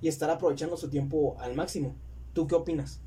y 0.00 0.06
estar 0.06 0.30
aprovechando 0.30 0.76
su 0.76 0.88
tiempo 0.88 1.36
al 1.40 1.56
máximo. 1.56 1.96
¿Tú 2.32 2.46
qué 2.46 2.54
opinas? 2.54 3.00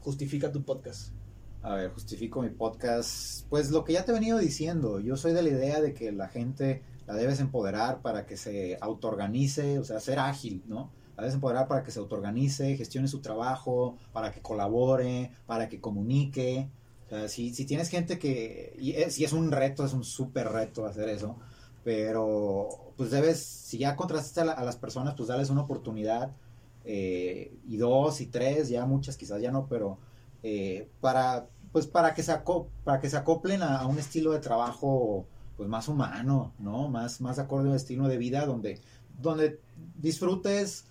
Justifica 0.00 0.52
tu 0.52 0.62
podcast. 0.62 1.14
A 1.62 1.76
ver, 1.76 1.90
justifico 1.90 2.42
mi 2.42 2.50
podcast. 2.50 3.46
Pues 3.48 3.70
lo 3.70 3.82
que 3.82 3.94
ya 3.94 4.04
te 4.04 4.10
he 4.10 4.14
venido 4.14 4.36
diciendo, 4.36 5.00
yo 5.00 5.16
soy 5.16 5.32
de 5.32 5.42
la 5.42 5.48
idea 5.48 5.80
de 5.80 5.94
que 5.94 6.12
la 6.12 6.28
gente 6.28 6.82
la 7.06 7.14
debes 7.14 7.40
empoderar 7.40 8.00
para 8.00 8.26
que 8.26 8.36
se 8.36 8.78
autoorganice, 8.80 9.78
o 9.78 9.84
sea, 9.84 10.00
ser 10.00 10.18
ágil, 10.18 10.62
¿no? 10.66 10.90
La 11.16 11.22
debes 11.22 11.34
empoderar 11.34 11.68
para 11.68 11.82
que 11.82 11.90
se 11.90 11.98
autoorganice, 11.98 12.76
gestione 12.76 13.08
su 13.08 13.20
trabajo, 13.20 13.96
para 14.12 14.32
que 14.32 14.40
colabore, 14.40 15.30
para 15.46 15.68
que 15.68 15.80
comunique. 15.80 16.68
O 17.06 17.08
sea, 17.08 17.28
si, 17.28 17.54
si 17.54 17.66
tienes 17.66 17.88
gente 17.88 18.18
que, 18.18 18.74
y 18.78 18.92
es, 18.92 19.20
es 19.20 19.32
un 19.32 19.52
reto, 19.52 19.84
es 19.84 19.92
un 19.92 20.04
súper 20.04 20.48
reto 20.48 20.86
hacer 20.86 21.08
eso, 21.08 21.36
pero 21.84 22.68
pues 22.96 23.10
debes, 23.10 23.40
si 23.40 23.78
ya 23.78 23.96
contrataste 23.96 24.40
a, 24.40 24.64
las 24.64 24.76
personas, 24.76 25.14
pues 25.14 25.28
darles 25.28 25.50
una 25.50 25.62
oportunidad, 25.62 26.32
eh, 26.84 27.54
y 27.66 27.76
dos 27.76 28.20
y 28.20 28.26
tres, 28.26 28.68
ya 28.68 28.86
muchas 28.86 29.16
quizás 29.16 29.40
ya 29.40 29.52
no, 29.52 29.66
pero 29.68 29.98
eh, 30.42 30.88
para, 31.00 31.48
pues 31.72 31.86
para 31.86 32.14
que 32.14 32.22
se, 32.22 32.34
para 32.84 33.00
que 33.00 33.10
se 33.10 33.16
acoplen 33.16 33.62
a 33.62 33.86
un 33.86 33.98
estilo 33.98 34.32
de 34.32 34.40
trabajo 34.40 35.26
pues 35.56 35.68
más 35.68 35.88
humano, 35.88 36.52
¿no? 36.58 36.88
Más, 36.88 37.20
más 37.20 37.38
acorde 37.38 37.68
a 37.68 37.70
un 37.70 37.76
estilo 37.76 38.08
de 38.08 38.18
vida 38.18 38.46
donde, 38.46 38.80
donde 39.20 39.60
disfrutes 39.96 40.86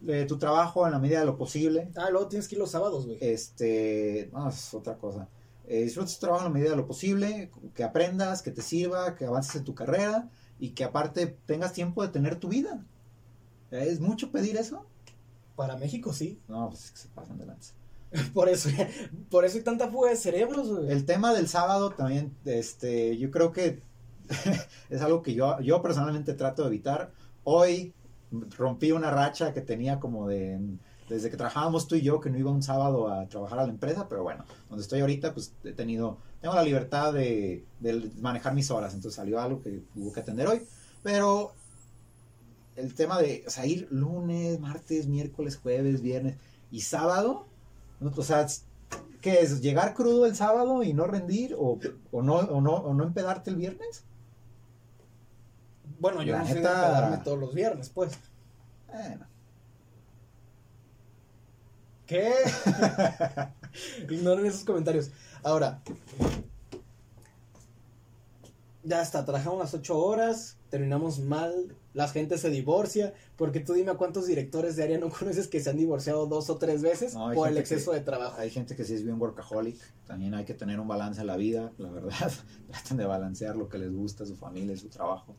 de 0.00 0.24
tu 0.24 0.38
trabajo 0.38 0.86
en 0.86 0.92
la 0.92 0.98
medida 0.98 1.20
de 1.20 1.26
lo 1.26 1.36
posible. 1.36 1.90
Ah, 1.96 2.08
luego 2.10 2.28
tienes 2.28 2.48
que 2.48 2.54
ir 2.54 2.58
los 2.58 2.70
sábados, 2.70 3.06
güey. 3.06 3.18
Este, 3.20 4.30
no, 4.32 4.48
es 4.48 4.74
otra 4.74 4.96
cosa. 4.96 5.28
Eh, 5.66 5.84
disfrutes 5.84 6.14
tu 6.14 6.20
trabajo 6.20 6.46
en 6.46 6.52
la 6.52 6.54
medida 6.54 6.70
de 6.70 6.76
lo 6.76 6.86
posible, 6.86 7.50
que 7.74 7.84
aprendas, 7.84 8.42
que 8.42 8.50
te 8.50 8.62
sirva, 8.62 9.14
que 9.14 9.26
avances 9.26 9.56
en 9.56 9.64
tu 9.64 9.74
carrera 9.74 10.28
y 10.58 10.70
que 10.70 10.84
aparte 10.84 11.38
tengas 11.46 11.72
tiempo 11.72 12.02
de 12.02 12.08
tener 12.08 12.36
tu 12.36 12.48
vida. 12.48 12.84
¿Es 13.70 14.00
mucho 14.00 14.32
pedir 14.32 14.56
eso? 14.56 14.84
Para 15.54 15.76
México 15.76 16.12
sí. 16.12 16.40
No, 16.48 16.68
pues 16.70 16.86
es 16.86 16.90
que 16.90 16.98
se 16.98 17.08
pasan 17.08 17.38
de 17.38 17.46
lanza. 17.46 17.74
por 18.34 18.48
eso, 18.48 18.68
por 19.30 19.44
eso 19.44 19.58
hay 19.58 19.62
tanta 19.62 19.88
fuga 19.88 20.10
de 20.10 20.16
cerebros, 20.16 20.68
güey. 20.68 20.90
El 20.90 21.04
tema 21.04 21.32
del 21.32 21.48
sábado 21.48 21.90
también, 21.90 22.34
este, 22.44 23.16
yo 23.18 23.30
creo 23.30 23.52
que 23.52 23.82
es 24.90 25.02
algo 25.02 25.22
que 25.22 25.34
yo, 25.34 25.60
yo 25.60 25.82
personalmente 25.82 26.34
trato 26.34 26.62
de 26.62 26.68
evitar. 26.68 27.12
Hoy 27.44 27.92
rompí 28.56 28.92
una 28.92 29.10
racha 29.10 29.52
que 29.52 29.60
tenía 29.60 29.98
como 29.98 30.28
de 30.28 30.58
desde 31.10 31.28
que 31.28 31.36
trabajábamos 31.36 31.88
tú 31.88 31.96
y 31.96 32.02
yo 32.02 32.20
que 32.20 32.30
no 32.30 32.38
iba 32.38 32.52
un 32.52 32.62
sábado 32.62 33.08
a 33.08 33.26
trabajar 33.26 33.58
a 33.58 33.66
la 33.66 33.72
empresa, 33.72 34.08
pero 34.08 34.22
bueno, 34.22 34.44
donde 34.68 34.82
estoy 34.82 35.00
ahorita 35.00 35.34
pues 35.34 35.52
he 35.64 35.72
tenido, 35.72 36.18
tengo 36.40 36.54
la 36.54 36.62
libertad 36.62 37.12
de, 37.12 37.64
manejar 38.20 38.54
mis 38.54 38.70
horas, 38.70 38.94
entonces 38.94 39.16
salió 39.16 39.40
algo 39.40 39.60
que 39.60 39.82
hubo 39.96 40.12
que 40.12 40.20
atender 40.20 40.46
hoy, 40.46 40.62
pero 41.02 41.52
el 42.76 42.94
tema 42.94 43.20
de 43.20 43.44
o 43.44 43.66
ir 43.66 43.88
lunes, 43.90 44.60
martes, 44.60 45.08
miércoles, 45.08 45.56
jueves, 45.56 46.00
viernes 46.00 46.36
y 46.70 46.82
sábado, 46.82 47.46
o 48.00 48.22
sea, 48.22 48.46
¿qué 49.20 49.40
es? 49.40 49.60
¿Llegar 49.60 49.94
crudo 49.94 50.26
el 50.26 50.36
sábado 50.36 50.84
y 50.84 50.94
no 50.94 51.06
rendir 51.06 51.56
o, 51.58 51.80
no, 52.12 52.36
o, 52.36 52.60
no, 52.60 52.74
o 52.74 52.94
no 52.94 53.02
empedarte 53.02 53.50
el 53.50 53.56
viernes? 53.56 54.04
Bueno, 56.00 56.22
yo 56.22 56.36
no 56.36 56.46
sé 56.46 56.60
darme 56.60 57.18
todos 57.18 57.38
los 57.38 57.54
viernes, 57.54 57.90
pues. 57.90 58.18
Bueno. 58.88 59.26
¿Qué? 62.06 62.32
Ignoren 64.10 64.46
esos 64.46 64.64
comentarios. 64.64 65.10
Ahora, 65.44 65.80
ya 68.82 69.02
está, 69.02 69.24
trabajamos 69.24 69.58
las 69.58 69.74
ocho 69.74 69.98
horas, 69.98 70.56
terminamos 70.70 71.20
mal, 71.20 71.76
la 71.92 72.08
gente 72.08 72.38
se 72.38 72.48
divorcia, 72.50 73.12
porque 73.36 73.60
tú 73.60 73.74
dime 73.74 73.90
a 73.90 73.94
cuántos 73.94 74.26
directores 74.26 74.76
de 74.76 74.84
área 74.84 74.98
no 74.98 75.10
conoces 75.10 75.48
que 75.48 75.60
se 75.60 75.70
han 75.70 75.76
divorciado 75.76 76.26
dos 76.26 76.48
o 76.50 76.56
tres 76.56 76.82
veces 76.82 77.14
por 77.34 77.48
el 77.48 77.58
exceso 77.58 77.92
de 77.92 78.00
trabajo. 78.00 78.40
Hay 78.40 78.50
gente 78.50 78.74
que 78.74 78.84
sí 78.84 78.94
es 78.94 79.04
bien 79.04 79.20
workaholic, 79.20 79.78
también 80.06 80.34
hay 80.34 80.44
que 80.44 80.54
tener 80.54 80.80
un 80.80 80.88
balance 80.88 81.20
en 81.20 81.26
la 81.26 81.36
vida, 81.36 81.72
la 81.78 81.90
verdad, 81.90 82.32
tratan 82.70 82.96
de 82.96 83.04
balancear 83.04 83.54
lo 83.54 83.68
que 83.68 83.78
les 83.78 83.92
gusta, 83.92 84.24
su 84.24 84.34
familia, 84.34 84.76
su 84.76 84.88
trabajo. 84.88 85.36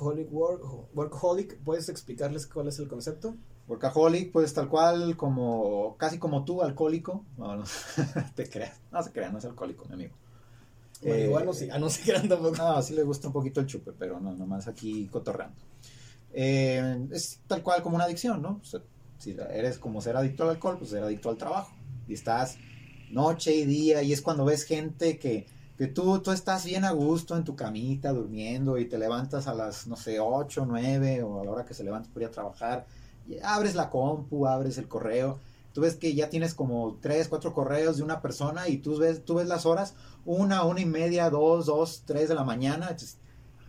Workaholic, 0.00 1.58
¿puedes 1.58 1.88
explicarles 1.88 2.46
cuál 2.46 2.68
es 2.68 2.78
el 2.78 2.88
concepto? 2.88 3.36
Workaholic, 3.68 4.32
pues 4.32 4.52
tal 4.54 4.68
cual 4.68 5.16
como, 5.16 5.96
casi 5.96 6.18
como 6.18 6.44
tú, 6.44 6.62
alcohólico. 6.62 7.24
No, 7.36 7.56
no 7.56 7.64
te 8.34 8.48
creas, 8.48 8.80
no 8.90 9.02
se 9.02 9.12
crean, 9.12 9.32
no 9.32 9.38
es 9.38 9.44
alcohólico, 9.44 9.84
mi 9.86 9.94
amigo. 9.94 10.14
Bueno, 11.02 11.50
eh, 11.50 11.54
sí, 11.54 11.68
ah, 11.70 11.78
no 11.78 11.90
se 11.90 12.02
crean 12.02 12.28
tampoco. 12.28 12.56
No, 12.56 12.80
sí 12.80 12.94
le 12.94 13.02
gusta 13.02 13.26
un 13.26 13.32
poquito 13.32 13.60
el 13.60 13.66
chupe, 13.66 13.92
pero 13.92 14.20
no, 14.20 14.34
nomás 14.34 14.68
aquí 14.68 15.08
cotorreando. 15.08 15.56
Eh, 16.32 17.08
es 17.10 17.40
tal 17.46 17.62
cual 17.62 17.82
como 17.82 17.96
una 17.96 18.04
adicción, 18.04 18.40
¿no? 18.40 18.60
si 19.18 19.36
eres 19.50 19.78
como 19.78 20.00
ser 20.00 20.16
adicto 20.16 20.42
al 20.42 20.50
alcohol, 20.50 20.78
pues 20.78 20.90
ser 20.90 21.02
adicto 21.02 21.30
al 21.30 21.36
trabajo. 21.36 21.72
Y 22.08 22.14
estás 22.14 22.58
noche 23.10 23.54
y 23.54 23.64
día, 23.64 24.02
y 24.02 24.12
es 24.12 24.22
cuando 24.22 24.44
ves 24.44 24.64
gente 24.64 25.18
que 25.18 25.46
que 25.82 25.88
tú, 25.88 26.20
tú 26.20 26.30
estás 26.30 26.64
bien 26.64 26.84
a 26.84 26.92
gusto 26.92 27.36
en 27.36 27.42
tu 27.42 27.56
camita 27.56 28.12
durmiendo 28.12 28.78
y 28.78 28.84
te 28.84 28.98
levantas 28.98 29.48
a 29.48 29.54
las, 29.54 29.88
no 29.88 29.96
sé, 29.96 30.20
8, 30.20 30.64
9 30.64 31.24
o 31.24 31.40
a 31.40 31.44
la 31.44 31.50
hora 31.50 31.64
que 31.64 31.74
se 31.74 31.82
levanta 31.82 32.08
por 32.08 32.22
ir 32.22 32.28
a 32.28 32.30
trabajar, 32.30 32.86
y 33.26 33.40
abres 33.42 33.74
la 33.74 33.90
compu, 33.90 34.46
abres 34.46 34.78
el 34.78 34.86
correo, 34.86 35.40
tú 35.72 35.80
ves 35.80 35.96
que 35.96 36.14
ya 36.14 36.30
tienes 36.30 36.54
como 36.54 36.98
3, 37.00 37.26
4 37.26 37.52
correos 37.52 37.96
de 37.96 38.04
una 38.04 38.22
persona 38.22 38.68
y 38.68 38.76
tú 38.76 38.96
ves, 38.96 39.24
tú 39.24 39.34
ves 39.34 39.48
las 39.48 39.66
horas, 39.66 39.94
una, 40.24 40.62
una 40.62 40.80
y 40.80 40.86
media, 40.86 41.28
dos, 41.30 41.66
dos, 41.66 42.04
tres 42.06 42.28
de 42.28 42.36
la 42.36 42.44
mañana, 42.44 42.90
entonces, 42.90 43.18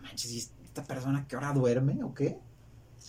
manches, 0.00 0.52
esta 0.64 0.84
persona 0.84 1.26
qué 1.26 1.34
hora 1.34 1.52
duerme 1.52 2.04
o 2.04 2.14
qué? 2.14 2.38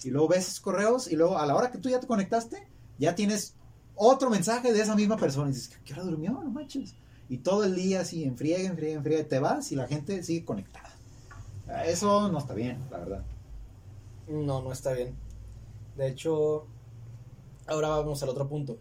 Y 0.03 0.09
luego 0.09 0.29
ves 0.29 0.47
esos 0.47 0.61
correos 0.61 1.11
y 1.11 1.15
luego 1.15 1.37
a 1.37 1.45
la 1.45 1.55
hora 1.55 1.69
que 1.69 1.77
tú 1.77 1.89
ya 1.89 1.99
te 1.99 2.07
conectaste, 2.07 2.67
ya 2.97 3.13
tienes 3.13 3.53
otro 3.93 4.31
mensaje 4.31 4.73
de 4.73 4.81
esa 4.81 4.95
misma 4.95 5.15
persona. 5.15 5.51
Y 5.51 5.53
dices, 5.53 5.79
¿qué 5.85 5.93
hora 5.93 6.01
durmió? 6.01 6.31
No 6.31 6.49
manches. 6.49 6.95
Y 7.29 7.37
todo 7.37 7.63
el 7.63 7.75
día 7.75 8.01
así, 8.01 8.23
enfriega, 8.23 8.69
enfriega, 8.69 8.97
enfriega, 8.97 9.27
te 9.27 9.39
vas 9.39 9.71
y 9.71 9.75
la 9.75 9.87
gente 9.87 10.21
sigue 10.23 10.45
conectada. 10.45 10.93
Eso 11.85 12.29
no 12.31 12.37
está 12.37 12.53
bien, 12.53 12.79
la 12.91 12.99
verdad. 12.99 13.23
No, 14.27 14.61
no 14.61 14.71
está 14.71 14.93
bien. 14.93 15.15
De 15.97 16.07
hecho, 16.07 16.67
ahora 17.67 17.89
vamos 17.89 18.21
al 18.21 18.29
otro 18.29 18.47
punto. 18.47 18.77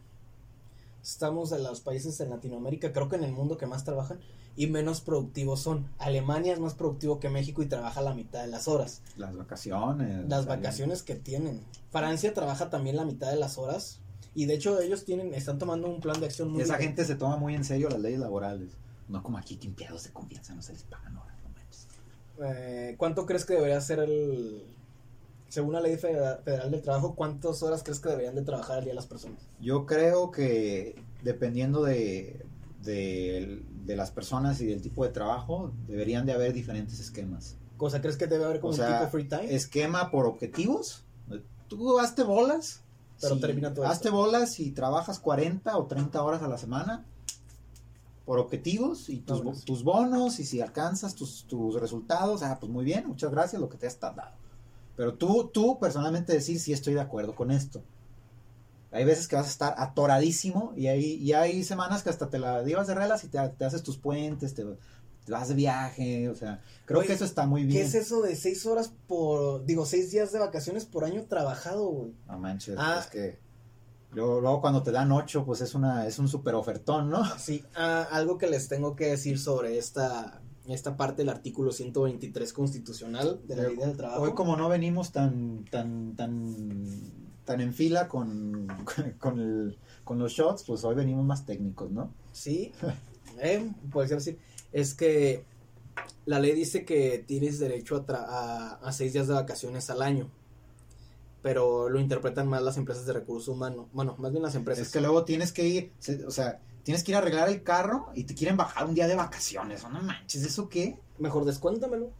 Estamos 1.02 1.52
en 1.52 1.62
los 1.62 1.80
países 1.80 2.18
en 2.20 2.30
Latinoamérica, 2.30 2.92
creo 2.92 3.08
que 3.08 3.16
en 3.16 3.24
el 3.24 3.32
mundo 3.32 3.56
que 3.56 3.66
más 3.66 3.84
trabajan 3.84 4.20
y 4.56 4.66
menos 4.68 5.00
productivos 5.00 5.60
son. 5.60 5.88
Alemania 5.98 6.52
es 6.52 6.60
más 6.60 6.74
productivo 6.74 7.20
que 7.20 7.28
México 7.28 7.62
y 7.62 7.66
trabaja 7.66 8.00
la 8.00 8.14
mitad 8.14 8.42
de 8.42 8.48
las 8.48 8.68
horas. 8.68 9.02
Las 9.16 9.36
vacaciones. 9.36 10.28
Las 10.28 10.46
vacaciones 10.46 11.02
que 11.02 11.14
tienen. 11.14 11.62
Francia 11.90 12.32
trabaja 12.34 12.70
también 12.70 12.96
la 12.96 13.04
mitad 13.04 13.30
de 13.30 13.36
las 13.36 13.58
horas 13.58 14.00
y 14.34 14.46
de 14.46 14.54
hecho 14.54 14.80
ellos 14.80 15.04
tienen 15.04 15.32
están 15.34 15.58
tomando 15.58 15.88
un 15.88 16.00
plan 16.00 16.18
de 16.20 16.26
acción 16.26 16.50
muy 16.50 16.62
Esa 16.62 16.76
gente 16.76 17.04
se 17.04 17.14
toma 17.14 17.36
muy 17.36 17.54
en 17.54 17.64
serio 17.64 17.88
las 17.88 18.00
leyes 18.00 18.20
laborales. 18.20 18.70
No 19.08 19.22
como 19.22 19.38
aquí 19.38 19.56
que 19.56 19.68
de 19.68 20.12
confianza 20.12 20.54
no 20.54 20.62
se 20.62 20.72
les 20.72 20.82
pagan 20.84 21.16
horas, 21.16 21.36
no 21.44 22.44
eh, 22.46 22.94
¿Cuánto 22.96 23.26
crees 23.26 23.44
que 23.44 23.54
debería 23.54 23.80
ser 23.80 24.00
el 24.00 24.64
según 25.54 25.74
la 25.74 25.80
ley 25.80 25.96
federal, 25.96 26.42
del 26.44 26.82
trabajo, 26.82 27.14
¿cuántas 27.14 27.62
horas 27.62 27.84
crees 27.84 28.00
que 28.00 28.08
deberían 28.08 28.34
de 28.34 28.42
trabajar 28.42 28.78
al 28.78 28.84
día 28.84 28.94
las 28.94 29.06
personas? 29.06 29.38
Yo 29.60 29.86
creo 29.86 30.32
que 30.32 30.96
dependiendo 31.22 31.84
de, 31.84 32.44
de, 32.82 33.62
las 33.86 34.10
personas 34.10 34.60
y 34.60 34.66
del 34.66 34.82
tipo 34.82 35.04
de 35.04 35.12
trabajo, 35.12 35.72
deberían 35.86 36.26
de 36.26 36.32
haber 36.32 36.52
diferentes 36.52 36.98
esquemas. 36.98 37.56
Cosa, 37.76 38.00
¿crees 38.00 38.16
que 38.16 38.26
debe 38.26 38.44
haber 38.44 38.58
como 38.58 38.72
un 38.72 38.80
tipo 38.80 39.06
free 39.12 39.28
time? 39.28 39.54
Esquema 39.54 40.10
por 40.10 40.26
objetivos. 40.26 41.04
Tú 41.68 42.00
hazte 42.00 42.24
bolas. 42.24 42.82
Pero 43.20 43.38
termina 43.38 43.72
todo. 43.72 43.86
Hazte 43.86 44.10
bolas 44.10 44.60
y 44.60 44.70
trabajas 44.70 45.18
40 45.18 45.76
o 45.76 45.86
30 45.86 46.22
horas 46.22 46.42
a 46.42 46.48
la 46.48 46.58
semana 46.58 47.04
por 48.24 48.38
objetivos 48.38 49.08
y 49.10 49.18
tus, 49.18 49.64
tus 49.64 49.84
bonos 49.84 50.40
y 50.40 50.44
si 50.44 50.60
alcanzas 50.60 51.14
tus, 51.14 51.44
tus 51.44 51.78
resultados, 51.80 52.42
ah, 52.42 52.56
pues 52.58 52.72
muy 52.72 52.84
bien, 52.84 53.06
muchas 53.06 53.30
gracias, 53.30 53.60
lo 53.60 53.68
que 53.68 53.76
te 53.76 53.86
has 53.86 54.00
dado. 54.00 54.32
Pero 54.96 55.14
tú, 55.14 55.50
tú 55.52 55.78
personalmente 55.78 56.32
decir 56.32 56.58
si 56.58 56.72
estoy 56.72 56.94
de 56.94 57.00
acuerdo 57.00 57.34
con 57.34 57.50
esto. 57.50 57.82
Hay 58.92 59.04
veces 59.04 59.26
que 59.26 59.34
vas 59.34 59.46
a 59.46 59.50
estar 59.50 59.74
atoradísimo 59.76 60.72
y 60.76 60.86
hay, 60.86 61.14
y 61.14 61.32
hay 61.32 61.64
semanas 61.64 62.04
que 62.04 62.10
hasta 62.10 62.30
te 62.30 62.38
la 62.38 62.62
llevas 62.62 62.86
de 62.86 62.94
relas 62.94 63.24
y 63.24 63.28
te, 63.28 63.38
haces 63.38 63.82
tus 63.82 63.98
puentes, 63.98 64.54
te, 64.54 64.64
vas 65.32 65.48
de 65.48 65.54
viaje, 65.54 66.28
o 66.28 66.34
sea, 66.34 66.60
creo 66.84 67.02
que 67.02 67.12
eso 67.12 67.24
está 67.24 67.46
muy 67.46 67.64
bien. 67.64 67.80
¿Qué 67.80 67.86
es 67.86 67.94
eso 67.94 68.22
de 68.22 68.36
seis 68.36 68.66
horas 68.66 68.92
por, 69.06 69.64
digo, 69.64 69.86
seis 69.86 70.10
días 70.10 70.32
de 70.32 70.38
vacaciones 70.38 70.84
por 70.84 71.04
año 71.04 71.24
trabajado, 71.24 71.86
güey? 71.86 72.12
No 72.26 72.38
manches, 72.38 72.76
ah. 72.78 72.98
es 73.00 73.06
que 73.06 73.38
luego, 74.12 74.40
luego, 74.40 74.60
cuando 74.60 74.82
te 74.82 74.92
dan 74.92 75.10
ocho, 75.12 75.44
pues 75.44 75.60
es 75.60 75.74
una, 75.74 76.06
es 76.06 76.18
un 76.18 76.28
súper 76.28 76.54
ofertón, 76.54 77.10
¿no? 77.10 77.24
Sí, 77.38 77.64
ah, 77.74 78.06
algo 78.10 78.38
que 78.38 78.48
les 78.48 78.68
tengo 78.68 78.96
que 78.96 79.06
decir 79.06 79.38
sobre 79.38 79.78
esta, 79.78 80.42
esta 80.68 80.96
parte 80.96 81.22
del 81.22 81.28
artículo 81.30 81.72
123 81.72 82.52
constitucional 82.52 83.40
de 83.46 83.56
la 83.56 83.62
ley 83.64 83.76
del 83.76 83.96
trabajo. 83.96 84.22
Hoy 84.22 84.34
como 84.34 84.56
no 84.56 84.68
venimos 84.68 85.12
tan, 85.12 85.64
tan, 85.70 86.16
tan, 86.16 86.86
tan 87.44 87.60
en 87.60 87.72
fila 87.72 88.08
con, 88.08 88.68
con, 89.18 90.18
los 90.18 90.32
shots, 90.32 90.64
pues 90.64 90.84
hoy 90.84 90.94
venimos 90.94 91.24
más 91.24 91.44
técnicos, 91.46 91.90
¿no? 91.90 92.12
Sí, 92.32 92.72
eh, 93.40 93.70
puede 93.90 94.08
ser 94.08 94.18
así. 94.18 94.38
Es 94.74 94.92
que 94.92 95.46
la 96.26 96.38
ley 96.38 96.52
dice 96.52 96.84
que 96.84 97.24
tienes 97.26 97.58
derecho 97.58 98.04
a, 98.06 98.80
a, 98.82 98.92
seis 98.92 99.14
días 99.14 99.28
de 99.28 99.34
vacaciones 99.34 99.88
al 99.88 100.02
año 100.02 100.30
pero 101.44 101.90
lo 101.90 102.00
interpretan 102.00 102.48
más 102.48 102.62
las 102.62 102.78
empresas 102.78 103.04
de 103.04 103.12
recursos 103.12 103.48
humanos. 103.48 103.88
Bueno, 103.92 104.16
más 104.16 104.30
bien 104.30 104.42
las 104.42 104.54
empresas. 104.54 104.86
Es 104.86 104.92
que 104.94 105.02
luego 105.02 105.26
tienes 105.26 105.52
que 105.52 105.68
ir, 105.68 105.92
o 106.26 106.30
sea, 106.30 106.58
tienes 106.84 107.04
que 107.04 107.12
ir 107.12 107.16
a 107.16 107.18
arreglar 107.18 107.50
el 107.50 107.62
carro 107.62 108.08
y 108.14 108.24
te 108.24 108.34
quieren 108.34 108.56
bajar 108.56 108.86
un 108.86 108.94
día 108.94 109.06
de 109.06 109.14
vacaciones. 109.14 109.82
no 109.82 110.00
manches, 110.00 110.42
¿eso 110.42 110.70
qué? 110.70 110.98
Mejor 111.18 111.44
descuéntamelo. 111.44 112.10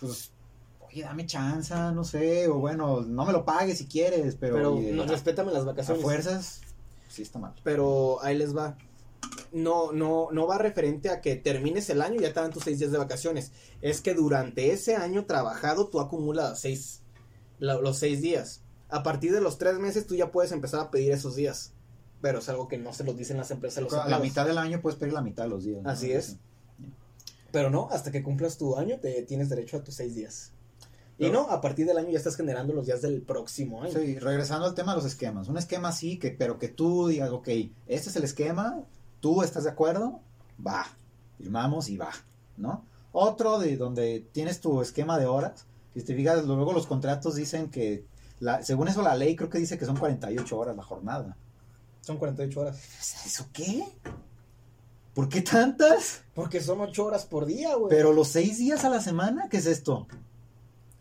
Pues, 0.00 0.32
oye, 0.80 1.02
dame 1.02 1.24
chance, 1.24 1.72
no 1.72 2.02
sé, 2.02 2.48
o 2.48 2.54
bueno, 2.54 3.02
no 3.02 3.24
me 3.24 3.32
lo 3.32 3.44
pagues 3.44 3.78
si 3.78 3.86
quieres, 3.86 4.34
pero. 4.34 4.56
Pero 4.56 4.80
no, 4.92 5.04
respétame 5.04 5.52
las 5.52 5.64
vacaciones. 5.64 6.02
A 6.02 6.04
fuerzas, 6.04 6.62
sí 7.08 7.22
está 7.22 7.38
mal. 7.38 7.54
Pero 7.62 8.20
ahí 8.24 8.36
les 8.36 8.56
va. 8.56 8.76
No, 9.52 9.92
no, 9.92 10.28
no 10.32 10.46
va 10.46 10.58
referente 10.58 11.10
a 11.10 11.20
que 11.20 11.36
termines 11.36 11.90
el 11.90 12.00
año 12.00 12.16
y 12.16 12.22
ya 12.22 12.32
te 12.32 12.40
dan 12.40 12.52
tus 12.52 12.64
seis 12.64 12.78
días 12.78 12.90
de 12.90 12.98
vacaciones. 12.98 13.52
Es 13.80 14.00
que 14.00 14.14
durante 14.14 14.72
ese 14.72 14.96
año 14.96 15.26
trabajado 15.26 15.88
tú 15.88 16.00
acumulas 16.00 16.60
seis, 16.60 17.02
los 17.58 17.98
seis 17.98 18.22
días. 18.22 18.62
A 18.88 19.02
partir 19.02 19.32
de 19.32 19.40
los 19.40 19.58
tres 19.58 19.78
meses 19.78 20.06
tú 20.06 20.14
ya 20.14 20.32
puedes 20.32 20.52
empezar 20.52 20.80
a 20.80 20.90
pedir 20.90 21.12
esos 21.12 21.36
días 21.36 21.72
pero 22.22 22.38
es 22.38 22.48
algo 22.48 22.68
que 22.68 22.78
no 22.78 22.94
se 22.94 23.04
los 23.04 23.18
dicen 23.18 23.36
las 23.36 23.50
empresas. 23.50 23.82
Los 23.82 23.92
la 23.92 24.18
mitad 24.20 24.46
del 24.46 24.56
año 24.56 24.80
puedes 24.80 24.98
pedir 24.98 25.12
la 25.12 25.20
mitad 25.20 25.42
de 25.42 25.48
los 25.50 25.64
días. 25.64 25.82
Así 25.84 26.12
es. 26.12 26.36
Pero 27.50 27.68
no, 27.68 27.88
hasta 27.90 28.10
que 28.10 28.22
cumplas 28.22 28.56
tu 28.56 28.76
año 28.76 28.98
te 29.00 29.22
tienes 29.24 29.50
derecho 29.50 29.76
a 29.76 29.84
tus 29.84 29.96
seis 29.96 30.14
días. 30.14 30.52
Y 31.18 31.30
no, 31.30 31.50
a 31.50 31.60
partir 31.60 31.86
del 31.86 31.98
año 31.98 32.10
ya 32.10 32.18
estás 32.18 32.36
generando 32.36 32.72
los 32.72 32.86
días 32.86 33.02
del 33.02 33.22
próximo 33.22 33.82
año. 33.82 33.92
Sí, 33.92 34.18
regresando 34.18 34.66
al 34.66 34.74
tema 34.74 34.92
de 34.92 34.96
los 34.96 35.04
esquemas. 35.04 35.48
Un 35.48 35.58
esquema 35.58 35.92
sí, 35.92 36.18
que, 36.18 36.30
pero 36.30 36.58
que 36.58 36.68
tú 36.68 37.08
digas, 37.08 37.30
ok, 37.30 37.48
este 37.86 38.08
es 38.08 38.16
el 38.16 38.24
esquema, 38.24 38.82
tú 39.22 39.42
estás 39.42 39.64
de 39.64 39.70
acuerdo, 39.70 40.20
va, 40.64 40.84
firmamos 41.38 41.88
y 41.88 41.96
va, 41.96 42.10
¿no? 42.56 42.84
Otro 43.12 43.60
de 43.60 43.76
donde 43.76 44.26
tienes 44.32 44.60
tu 44.60 44.82
esquema 44.82 45.16
de 45.16 45.26
horas, 45.26 45.64
si 45.94 46.02
te 46.02 46.14
fijas, 46.14 46.44
luego 46.44 46.72
los 46.72 46.86
contratos 46.86 47.36
dicen 47.36 47.70
que, 47.70 48.04
la, 48.40 48.64
según 48.64 48.88
eso 48.88 49.00
la 49.00 49.14
ley 49.14 49.36
creo 49.36 49.48
que 49.48 49.58
dice 49.58 49.78
que 49.78 49.86
son 49.86 49.96
48 49.96 50.58
horas 50.58 50.76
la 50.76 50.82
jornada. 50.82 51.36
Son 52.00 52.16
48 52.16 52.60
horas. 52.60 53.24
¿Eso 53.24 53.46
qué? 53.52 53.84
¿Por 55.14 55.28
qué 55.28 55.42
tantas? 55.42 56.22
Porque 56.34 56.60
son 56.60 56.80
8 56.80 57.04
horas 57.04 57.24
por 57.24 57.46
día, 57.46 57.76
güey. 57.76 57.90
Pero 57.90 58.12
los 58.12 58.28
6 58.28 58.58
días 58.58 58.84
a 58.84 58.90
la 58.90 59.00
semana, 59.00 59.48
¿qué 59.48 59.58
es 59.58 59.66
esto? 59.66 60.08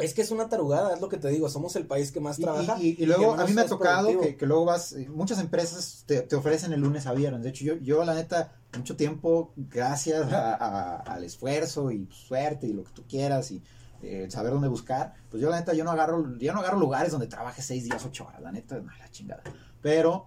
Es 0.02 0.14
que 0.14 0.22
es 0.22 0.32
una 0.32 0.50
tarugada, 0.50 0.94
es 0.94 1.02
lo 1.02 1.10
que 1.10 1.18
te 1.18 1.30
digo, 1.30 1.50
somos 1.50 1.76
el 1.76 1.86
país 1.86 2.12
que 2.12 2.20
más 2.20 2.38
trabaja. 2.38 2.78
Y, 2.80 3.06
luego 3.06 3.34
a 3.36 3.46
mí 3.46 3.54
me 3.54 3.62
ha 3.62 3.66
tocado 3.66 4.10
que, 4.20 4.46
luego 4.46 4.66
vas, 4.66 4.94
eh, 4.94 5.08
muchas 5.10 5.40
empresas 5.40 6.04
te, 6.06 6.36
ofrecen 6.36 6.74
el 6.74 6.82
lunes 6.82 7.08
a 7.08 7.14
viernes. 7.14 7.44
De 7.44 7.50
hecho, 7.50 7.64
yo, 7.64 7.76
yo 7.76 8.04
la 8.04 8.14
neta, 8.14 8.54
mucho 8.78 8.96
tiempo, 8.96 9.54
gracias 9.56 10.32
al 10.32 11.24
esfuerzo 11.24 11.92
y 11.92 12.08
suerte 12.12 12.68
y 12.68 12.74
lo 12.74 12.84
que 12.84 12.92
tú 12.92 13.04
quieras 13.08 13.52
y 13.52 13.64
eh, 14.04 14.28
saber 14.30 14.52
dónde 14.52 14.68
buscar, 14.68 15.14
pues 15.30 15.42
yo 15.42 15.50
la 15.50 15.60
neta, 15.60 15.74
yo 15.74 15.84
no 15.84 15.92
agarro, 15.92 16.38
yo 16.40 16.54
no 16.54 16.60
agarro 16.60 16.80
lugares 16.80 17.12
donde 17.12 17.28
trabaje 17.28 17.62
6 17.62 17.84
días, 17.84 18.04
8 18.04 18.26
horas, 18.26 18.42
la 18.42 18.52
neta, 18.52 18.80
no, 18.80 18.92
la 18.98 19.12
chingada. 19.12 19.44
Pero 19.82 20.26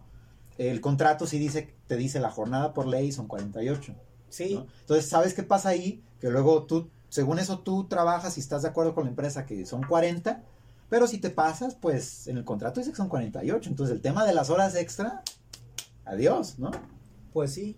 el 0.59 0.81
contrato 0.81 1.27
sí 1.27 1.39
dice, 1.39 1.75
te 1.89 1.97
dice 1.97 2.21
la 2.21 2.31
jornada 2.31 2.73
por 2.73 2.87
ley 2.87 3.11
son 3.11 3.27
48. 3.27 3.95
Sí. 4.29 4.65
Entonces, 4.81 5.09
¿sabes 5.09 5.35
qué 5.35 5.43
pasa 5.43 5.71
ahí? 5.71 6.03
Que 6.21 6.31
luego 6.31 6.65
tú, 6.65 6.89
según 7.15 7.39
eso, 7.39 7.61
tú 7.61 7.85
trabajas 7.85 8.37
y 8.39 8.41
estás 8.41 8.63
de 8.63 8.69
acuerdo 8.71 8.93
con 8.93 9.05
la 9.05 9.11
empresa 9.11 9.47
que 9.47 9.65
son 9.67 9.85
40, 9.85 10.43
pero 10.89 11.07
si 11.07 11.19
te 11.19 11.31
pasas, 11.31 11.77
pues 11.77 12.27
en 12.27 12.39
el 12.39 12.45
contrato 12.45 12.81
dice 12.81 12.91
que 12.91 12.97
son 12.97 13.09
48. 13.09 13.71
Entonces, 13.71 13.95
el 13.95 14.03
tema 14.03 14.27
de 14.27 14.35
las 14.35 14.51
horas 14.51 14.75
extra, 14.75 15.23
adiós, 16.05 16.59
¿no? 16.59 16.73
Pues 17.33 17.53
sí. 17.53 17.77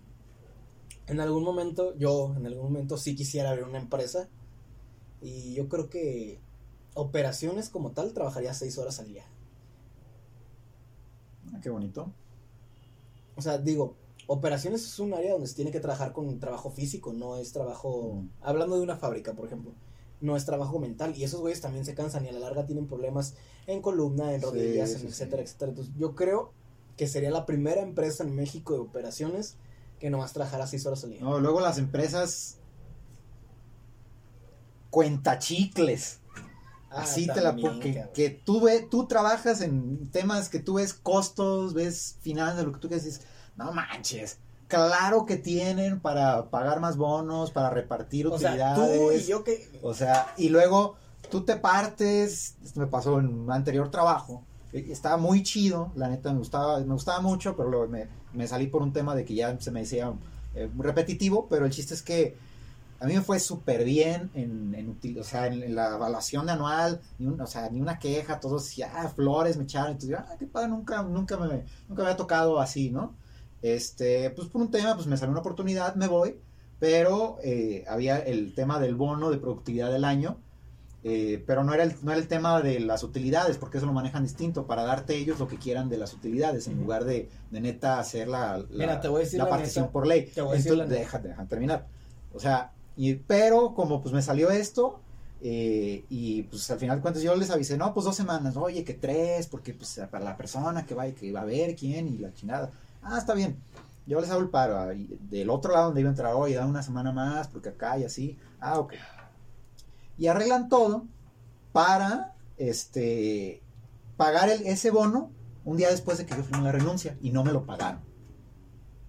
En 1.06 1.20
algún 1.20 1.44
momento, 1.44 1.94
yo 1.98 2.32
en 2.34 2.46
algún 2.46 2.72
momento 2.72 2.96
sí 2.96 3.14
quisiera 3.14 3.50
abrir 3.50 3.66
una 3.66 3.76
empresa 3.76 4.26
y 5.20 5.52
yo 5.52 5.68
creo 5.68 5.90
que 5.90 6.40
operaciones 6.94 7.68
como 7.68 7.90
tal 7.90 8.14
trabajaría 8.14 8.54
seis 8.54 8.78
horas 8.78 9.00
al 9.00 9.08
día. 9.08 9.26
Ah, 11.52 11.60
qué 11.60 11.68
bonito. 11.68 12.10
O 13.36 13.42
sea, 13.42 13.58
digo, 13.58 13.96
operaciones 14.26 14.84
es 14.84 14.98
un 14.98 15.14
área 15.14 15.32
donde 15.32 15.46
se 15.46 15.54
tiene 15.54 15.70
que 15.70 15.80
trabajar 15.80 16.12
con 16.12 16.38
trabajo 16.38 16.70
físico, 16.70 17.12
no 17.12 17.36
es 17.36 17.52
trabajo, 17.52 18.14
mm. 18.14 18.28
hablando 18.42 18.76
de 18.76 18.82
una 18.82 18.96
fábrica, 18.96 19.34
por 19.34 19.46
ejemplo, 19.46 19.72
no 20.20 20.36
es 20.36 20.44
trabajo 20.44 20.78
mental 20.78 21.14
y 21.16 21.24
esos 21.24 21.40
güeyes 21.40 21.60
también 21.60 21.84
se 21.84 21.94
cansan 21.94 22.24
y 22.24 22.28
a 22.28 22.32
la 22.32 22.40
larga 22.40 22.66
tienen 22.66 22.86
problemas 22.86 23.34
en 23.66 23.82
columna, 23.82 24.34
en 24.34 24.42
rodillas, 24.42 24.90
etcétera, 24.92 25.42
etcétera. 25.42 25.70
Entonces, 25.70 25.94
yo 25.96 26.14
creo 26.14 26.52
que 26.96 27.06
sería 27.06 27.30
la 27.30 27.46
primera 27.46 27.82
empresa 27.82 28.24
en 28.24 28.34
México 28.34 28.72
de 28.72 28.80
operaciones 28.80 29.56
que 30.00 30.10
nomás 30.10 30.32
trabajara 30.32 30.66
seis 30.66 30.86
horas 30.86 31.04
al 31.04 31.10
día. 31.10 31.20
No, 31.20 31.38
luego 31.40 31.60
las 31.60 31.78
empresas 31.78 32.58
cuentachicles. 34.90 36.20
Ah, 36.88 37.02
Así 37.02 37.26
te 37.26 37.40
la 37.42 37.54
que, 37.54 38.08
que 38.14 38.30
tú 38.30 38.62
ve, 38.62 38.86
tú 38.88 39.06
trabajas 39.06 39.60
en 39.60 40.08
temas 40.10 40.48
que 40.48 40.60
tú 40.60 40.74
ves 40.74 40.94
costos, 40.94 41.74
ves 41.74 42.16
finanzas, 42.20 42.64
lo 42.64 42.72
que 42.72 42.78
tú 42.78 42.88
quieras, 42.88 43.20
no 43.56 43.72
manches. 43.72 44.38
Claro 44.68 45.26
que 45.26 45.36
tienen 45.36 46.00
para 46.00 46.46
pagar 46.50 46.80
más 46.80 46.96
bonos, 46.96 47.50
para 47.52 47.70
repartir 47.70 48.26
utilidades. 48.48 49.22
y 49.24 49.30
yo 49.30 49.44
que... 49.44 49.78
O 49.82 49.94
sea, 49.94 50.34
y 50.36 50.48
luego 50.48 50.96
tú 51.30 51.42
te 51.44 51.56
partes, 51.56 52.56
esto 52.64 52.80
me 52.80 52.86
pasó 52.86 53.18
en 53.20 53.28
un 53.28 53.52
anterior 53.52 53.90
trabajo, 53.90 54.42
e, 54.72 54.90
estaba 54.90 55.16
muy 55.16 55.42
chido, 55.44 55.92
la 55.94 56.08
neta 56.08 56.32
me 56.32 56.38
gustaba, 56.38 56.80
me 56.80 56.92
gustaba 56.94 57.20
mucho, 57.20 57.56
pero 57.56 57.68
luego 57.68 57.86
me, 57.88 58.08
salí 58.48 58.66
por 58.66 58.82
un 58.82 58.92
tema 58.92 59.14
de 59.14 59.24
que 59.24 59.34
ya 59.34 59.58
se 59.60 59.70
me 59.70 59.80
decía 59.80 60.12
eh, 60.54 60.68
repetitivo, 60.78 61.46
pero 61.48 61.64
el 61.66 61.70
chiste 61.72 61.94
es 61.94 62.02
que 62.02 62.36
A 62.98 63.04
mí 63.06 63.12
me 63.14 63.20
fue 63.20 63.38
súper 63.38 63.84
bien 63.84 64.30
en, 64.34 64.74
en, 64.74 64.88
util- 64.98 65.20
o 65.20 65.22
sea, 65.24 65.46
en, 65.48 65.62
en 65.62 65.74
la 65.74 65.94
evaluación 65.96 66.48
anual, 66.48 67.00
ni 67.18 67.26
un- 67.26 67.38
o 67.40 67.46
sea, 67.46 67.68
ni 67.68 67.80
una 67.82 67.98
queja, 67.98 68.40
todos 68.40 68.74
ya 68.74 69.12
flores 69.14 69.58
me 69.58 69.64
echaron, 69.64 69.90
entonces 69.92 70.10
yo, 70.10 70.16
ah, 70.18 70.34
qué 70.38 70.46
padre, 70.46 70.68
nunca, 70.68 71.02
nunca 71.02 71.36
me, 71.36 71.46
nunca 71.88 72.02
me 72.02 72.08
había 72.08 72.16
tocado 72.16 72.58
así, 72.58 72.88
¿no? 72.90 73.14
Este, 73.62 74.30
pues 74.30 74.48
por 74.48 74.62
un 74.62 74.70
tema, 74.70 74.94
pues 74.94 75.06
me 75.06 75.16
salió 75.16 75.30
una 75.32 75.40
oportunidad, 75.40 75.94
me 75.96 76.08
voy, 76.08 76.36
pero 76.78 77.38
eh, 77.42 77.84
había 77.88 78.18
el 78.18 78.54
tema 78.54 78.78
del 78.80 78.94
bono 78.94 79.30
de 79.30 79.38
productividad 79.38 79.90
del 79.90 80.04
año, 80.04 80.38
eh, 81.02 81.42
pero 81.46 81.64
no 81.64 81.72
era, 81.74 81.84
el, 81.84 81.94
no 82.02 82.12
era 82.12 82.20
el 82.20 82.28
tema 82.28 82.60
de 82.60 82.80
las 82.80 83.02
utilidades, 83.02 83.58
porque 83.58 83.78
eso 83.78 83.86
lo 83.86 83.92
manejan 83.92 84.22
distinto, 84.24 84.66
para 84.66 84.82
darte 84.84 85.16
ellos 85.16 85.38
lo 85.38 85.46
que 85.48 85.58
quieran 85.58 85.88
de 85.88 85.98
las 85.98 86.12
utilidades, 86.14 86.66
en 86.66 86.74
Ujú. 86.74 86.82
lugar 86.82 87.04
de, 87.04 87.28
de 87.50 87.60
neta 87.60 87.98
hacer 87.98 88.28
la, 88.28 88.58
la, 88.58 88.66
Mira, 88.70 89.00
te 89.00 89.08
voy 89.08 89.22
a 89.22 89.24
decir 89.24 89.38
la 89.38 89.44
la 89.44 89.50
partición 89.50 89.84
neta, 89.84 89.92
por 89.92 90.06
ley. 90.06 90.32
te 90.34 90.40
voy 90.42 90.52
a 90.52 90.54
decir 90.54 90.74
la 90.76 90.84
Entonces, 90.84 90.98
deja, 90.98 91.18
deja 91.18 91.46
terminar. 91.46 91.86
O 92.32 92.40
sea, 92.40 92.72
y, 92.96 93.14
pero 93.14 93.74
como 93.74 94.02
pues 94.02 94.12
me 94.14 94.22
salió 94.22 94.50
esto, 94.50 95.00
eh, 95.40 96.04
y 96.08 96.42
pues 96.44 96.70
al 96.70 96.78
final 96.78 97.00
cuentas 97.00 97.22
yo 97.22 97.34
les 97.36 97.50
avisé, 97.50 97.76
no, 97.76 97.92
pues 97.94 98.04
dos 98.04 98.16
semanas, 98.16 98.56
oye, 98.56 98.84
que 98.84 98.94
tres, 98.94 99.46
porque 99.48 99.74
pues 99.74 100.00
para 100.10 100.24
la 100.24 100.36
persona 100.36 100.86
que 100.86 100.94
va 100.94 101.08
y 101.08 101.12
que 101.14 101.30
va 101.32 101.42
a 101.42 101.44
ver 101.44 101.76
quién 101.76 102.08
y 102.08 102.18
la 102.18 102.32
chingada. 102.32 102.70
Ah, 103.08 103.18
está 103.18 103.34
bien. 103.34 103.62
Yo 104.06 104.20
les 104.20 104.30
hago 104.30 104.40
el 104.40 104.50
paro. 104.50 104.92
y 104.92 105.18
del 105.30 105.50
otro 105.50 105.72
lado 105.72 105.86
donde 105.86 106.00
iba 106.00 106.10
a 106.10 106.12
entrar, 106.12 106.34
oye, 106.34 106.54
da 106.54 106.66
una 106.66 106.82
semana 106.82 107.12
más, 107.12 107.48
porque 107.48 107.70
acá 107.70 107.98
y 107.98 108.04
así. 108.04 108.38
Ah, 108.60 108.78
ok. 108.78 108.94
Y 110.18 110.26
arreglan 110.26 110.68
todo 110.68 111.04
para 111.72 112.34
este 112.56 113.62
pagar 114.16 114.48
el, 114.48 114.66
ese 114.66 114.90
bono 114.90 115.30
un 115.64 115.76
día 115.76 115.90
después 115.90 116.16
de 116.18 116.26
que 116.26 116.34
yo 116.34 116.42
firmé 116.42 116.64
la 116.64 116.72
renuncia 116.72 117.16
y 117.20 117.30
no 117.30 117.44
me 117.44 117.52
lo 117.52 117.66
pagaron. 117.66 118.00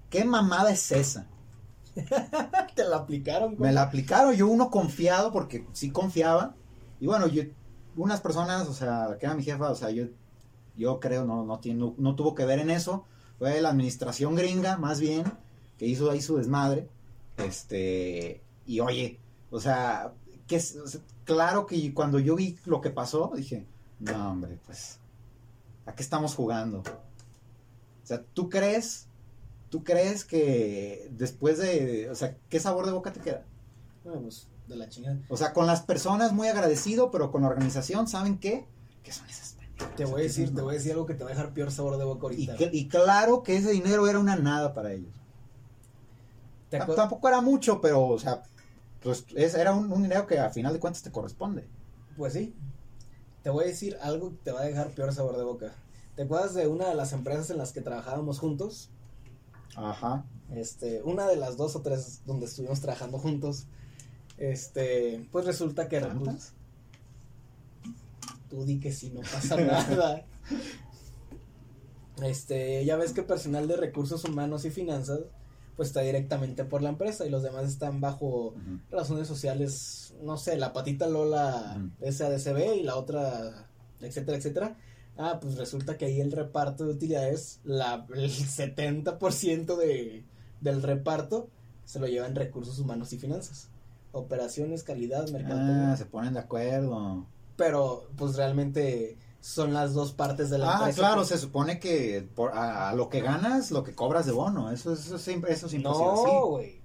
¿Qué 0.10 0.26
mamada 0.26 0.72
es 0.72 0.92
esa? 0.92 1.28
Te 2.76 2.84
la 2.84 2.98
aplicaron, 2.98 3.56
Me 3.58 3.72
la 3.72 3.84
aplicaron, 3.84 4.34
yo 4.34 4.48
uno 4.48 4.70
confiado, 4.70 5.32
porque 5.32 5.68
sí 5.74 5.92
confiaba. 5.92 6.56
Y 7.00 7.08
bueno, 7.08 7.28
yo, 7.28 7.44
unas 7.96 8.22
personas, 8.22 8.68
o 8.68 8.74
sea, 8.74 9.18
que 9.20 9.26
era 9.26 9.36
mi 9.36 9.44
jefa, 9.44 9.70
o 9.70 9.76
sea, 9.76 9.90
yo, 9.92 10.06
yo 10.76 11.00
creo 11.00 11.26
no, 11.26 11.44
no, 11.44 11.60
no, 11.64 11.96
no 11.98 12.16
tuvo 12.16 12.36
que 12.36 12.46
ver 12.46 12.60
en 12.60 12.70
eso. 12.70 13.06
Fue 13.38 13.62
la 13.62 13.70
administración 13.70 14.36
gringa, 14.36 14.78
más 14.78 15.00
bien, 15.00 15.24
que 15.78 15.86
hizo 15.86 16.10
ahí 16.10 16.22
su 16.22 16.38
desmadre. 16.38 16.88
Este, 17.38 18.42
y 18.66 18.80
oye, 18.80 19.20
o 19.52 19.60
sea, 19.60 20.14
que, 20.48 20.58
o 20.58 20.88
sea, 20.88 21.02
claro 21.24 21.66
que 21.66 21.94
cuando 21.94 22.20
yo 22.20 22.36
vi 22.36 22.58
lo 22.66 22.82
que 22.82 22.90
pasó, 22.90 23.32
dije, 23.36 23.66
no, 24.00 24.32
hombre, 24.32 24.58
pues, 24.66 25.00
¿a 25.86 25.94
qué 25.94 26.02
estamos 26.02 26.34
jugando? 26.34 26.80
O 26.80 28.08
sea, 28.08 28.24
¿tú 28.34 28.50
crees, 28.50 29.08
tú 29.70 29.84
crees 29.84 30.26
que 30.26 31.10
después 31.12 31.60
de, 31.60 32.10
o 32.10 32.16
sea, 32.16 32.36
qué 32.50 32.60
sabor 32.60 32.86
de 32.86 32.92
boca 32.92 33.14
te 33.14 33.20
queda? 33.20 33.46
Bueno, 34.04 34.22
pues, 34.22 34.48
de 34.68 34.76
la 34.76 34.90
chingada. 34.90 35.20
O 35.30 35.38
sea, 35.38 35.54
con 35.54 35.68
las 35.68 35.82
personas 35.82 36.34
muy 36.34 36.48
agradecido, 36.48 37.12
pero 37.12 37.32
con 37.32 37.44
la 37.44 37.50
organización, 37.50 38.08
¿saben 38.08 38.38
qué? 38.40 38.66
¿Qué 39.04 39.12
son 39.12 39.28
esas? 39.30 39.57
Te 39.96 40.06
voy 40.06 40.14
a 40.14 40.18
¿qué 40.18 40.24
decir, 40.24 40.54
te 40.56 40.62
voy 40.62 40.72
a 40.76 40.78
decir 40.78 40.92
algo 40.94 41.06
que 41.06 41.14
te 41.14 41.24
va 41.24 41.30
a 41.30 41.34
dejar 41.34 41.54
peor 41.54 41.72
sabor 41.72 41.98
de 41.98 42.06
boca 42.06 42.28
Y, 42.34 42.48
ahorita. 42.50 42.70
y 42.72 42.88
claro 42.88 43.44
que 43.44 43.58
ese 43.58 43.72
dinero 43.72 44.08
era 44.08 44.20
una 44.20 44.36
nada 44.36 44.74
para 44.74 44.92
ellos. 44.94 45.14
¿Te 46.70 46.78
T- 46.78 46.84
acuer- 46.84 46.96
Tampoco 46.96 47.28
era 47.28 47.42
mucho, 47.42 47.80
pero, 47.82 48.06
o 48.08 48.20
sea, 48.20 48.44
pues 49.02 49.26
es- 49.36 49.54
era 49.56 49.74
un, 49.74 49.92
un 49.92 50.04
dinero 50.04 50.26
que 50.28 50.40
a 50.40 50.50
final 50.50 50.74
de 50.74 50.80
cuentas 50.80 51.02
te 51.04 51.12
corresponde. 51.12 51.68
Pues 52.18 52.34
sí. 52.34 52.54
Te 53.44 53.50
voy 53.50 53.66
a 53.66 53.68
decir 53.68 53.98
algo 54.02 54.32
que 54.32 54.38
te 54.44 54.52
va 54.52 54.62
a 54.62 54.66
dejar 54.66 54.90
peor 54.92 55.14
sabor 55.14 55.38
de 55.38 55.44
boca. 55.44 55.74
¿Te 56.16 56.24
acuerdas 56.24 56.54
de 56.56 56.68
una 56.68 56.90
de 56.90 56.96
las 56.96 57.14
empresas 57.14 57.50
en 57.52 57.58
las 57.58 57.72
que 57.72 57.82
trabajábamos 57.82 58.40
juntos? 58.40 58.90
Ajá. 59.76 60.26
Este, 60.52 61.04
una 61.04 61.28
de 61.28 61.36
las 61.38 61.56
dos 61.58 61.76
o 61.76 61.82
tres 61.82 62.22
donde 62.26 62.48
estuvimos 62.48 62.82
trabajando 62.82 63.20
juntos. 63.20 63.68
Este, 64.38 65.28
pues 65.32 65.46
resulta 65.46 65.88
que 65.88 66.00
¿Tantas? 66.02 66.54
Tú 68.50 68.66
di 68.66 68.80
que 68.80 68.92
sí, 68.92 69.12
no 69.12 69.22
pasa 69.22 69.56
nada. 69.62 70.26
Este, 72.24 72.84
ya 72.86 72.96
ves 72.96 73.14
que 73.14 73.22
personal 73.24 73.68
de 73.68 73.78
recursos 73.78 74.24
humanos 74.26 74.66
y 74.66 74.72
finanzas, 74.72 75.20
pues 75.76 75.90
está 75.90 76.02
directamente 76.02 76.66
por 76.66 76.82
la 76.82 76.90
empresa 76.90 77.26
y 77.26 77.30
los 77.30 77.44
demás 77.44 77.66
están 77.66 78.02
bajo 78.02 78.48
Ujú. 78.48 78.80
razones 78.90 79.28
sociales, 79.28 80.16
no 80.24 80.38
sé, 80.38 80.58
la 80.58 80.74
patita 80.74 81.08
Lola 81.08 81.78
Ujú. 82.00 82.12
SADCB 82.12 82.78
y 82.78 82.84
la 82.84 82.96
otra, 82.96 83.70
etcétera, 84.02 84.38
etcétera. 84.38 84.78
Ah, 85.18 85.40
pues 85.40 85.58
resulta 85.58 85.98
que 85.98 86.06
ahí 86.06 86.20
el 86.22 86.32
reparto 86.32 86.86
de 86.86 86.94
utilidades, 86.94 87.60
la, 87.64 88.06
el 88.16 88.30
70% 88.32 89.76
de, 89.76 90.24
del 90.62 90.82
reparto 90.82 91.50
se 91.86 92.00
lo 92.00 92.08
llevan 92.08 92.36
recursos 92.36 92.80
humanos 92.80 93.14
y 93.14 93.20
finanzas. 93.20 93.70
Operaciones, 94.12 94.84
calidad, 94.84 95.28
mercadotecnia. 95.30 95.92
Ah, 95.94 95.98
se 95.98 96.06
ponen 96.06 96.34
de 96.34 96.40
acuerdo. 96.40 97.28
Pero, 97.58 98.08
pues 98.16 98.36
realmente 98.38 99.18
son 99.42 99.74
las 99.74 99.94
dos 99.94 100.14
partes 100.14 100.50
de 100.50 100.58
la 100.58 100.70
Ah, 100.72 100.78
empresa. 100.80 100.98
claro, 101.00 101.26
se 101.26 101.38
supone 101.38 101.80
que 101.80 102.28
por, 102.36 102.54
a, 102.54 102.90
a 102.90 102.96
lo 102.96 103.10
que 103.10 103.22
ganas, 103.22 103.72
lo 103.72 103.84
que 103.84 103.94
cobras 103.96 104.26
de 104.26 104.32
bono. 104.32 104.72
Eso, 104.72 104.94
eso 104.94 105.18
siempre, 105.18 105.52
eso 105.54 105.68
siempre. 105.68 105.92
No, 105.92 106.46
güey. 106.48 106.82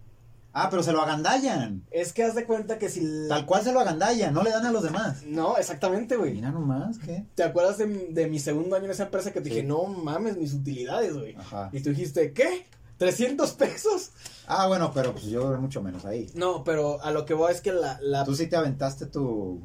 Ah, 0.54 0.68
pero 0.70 0.82
se 0.82 0.92
lo 0.92 1.00
agandallan. 1.00 1.82
Es 1.90 2.12
que 2.12 2.22
haz 2.24 2.34
de 2.34 2.44
cuenta 2.44 2.78
que 2.78 2.90
si... 2.90 3.26
Tal 3.26 3.46
cual 3.46 3.62
se 3.64 3.72
lo 3.72 3.80
agandallan, 3.80 4.34
no 4.34 4.42
le 4.42 4.50
dan 4.50 4.66
a 4.66 4.70
los 4.70 4.82
demás. 4.82 5.22
No, 5.24 5.56
exactamente, 5.56 6.16
güey. 6.16 6.34
Mira 6.34 6.50
nomás, 6.50 6.98
¿qué? 6.98 7.24
¿Te 7.34 7.42
acuerdas 7.42 7.78
de, 7.78 7.86
de 7.86 8.26
mi 8.28 8.38
segundo 8.38 8.76
año 8.76 8.84
en 8.84 8.90
esa 8.90 9.04
empresa 9.04 9.32
que 9.32 9.40
te 9.40 9.48
Sí. 9.48 9.54
dije, 9.56 9.66
no 9.66 9.84
mames, 9.84 10.36
mis 10.36 10.52
utilidades, 10.52 11.14
güey? 11.16 11.34
Ajá. 11.36 11.70
Y 11.72 11.80
tú 11.80 11.88
dijiste, 11.90 12.34
¿qué? 12.34 12.66
¿300 13.00 13.56
pesos? 13.56 14.10
Ah, 14.46 14.66
bueno, 14.68 14.92
pero 14.94 15.12
pues 15.12 15.24
yo 15.24 15.56
mucho 15.58 15.80
menos 15.82 16.04
ahí. 16.04 16.30
No, 16.34 16.62
pero 16.64 17.02
a 17.02 17.10
lo 17.12 17.24
que 17.24 17.32
voy 17.32 17.50
es 17.50 17.62
que 17.62 17.72
la... 17.72 17.98
la 18.02 18.24
Tú 18.24 18.34
sí 18.36 18.46
te 18.46 18.56
aventaste 18.56 19.06
tu, 19.06 19.58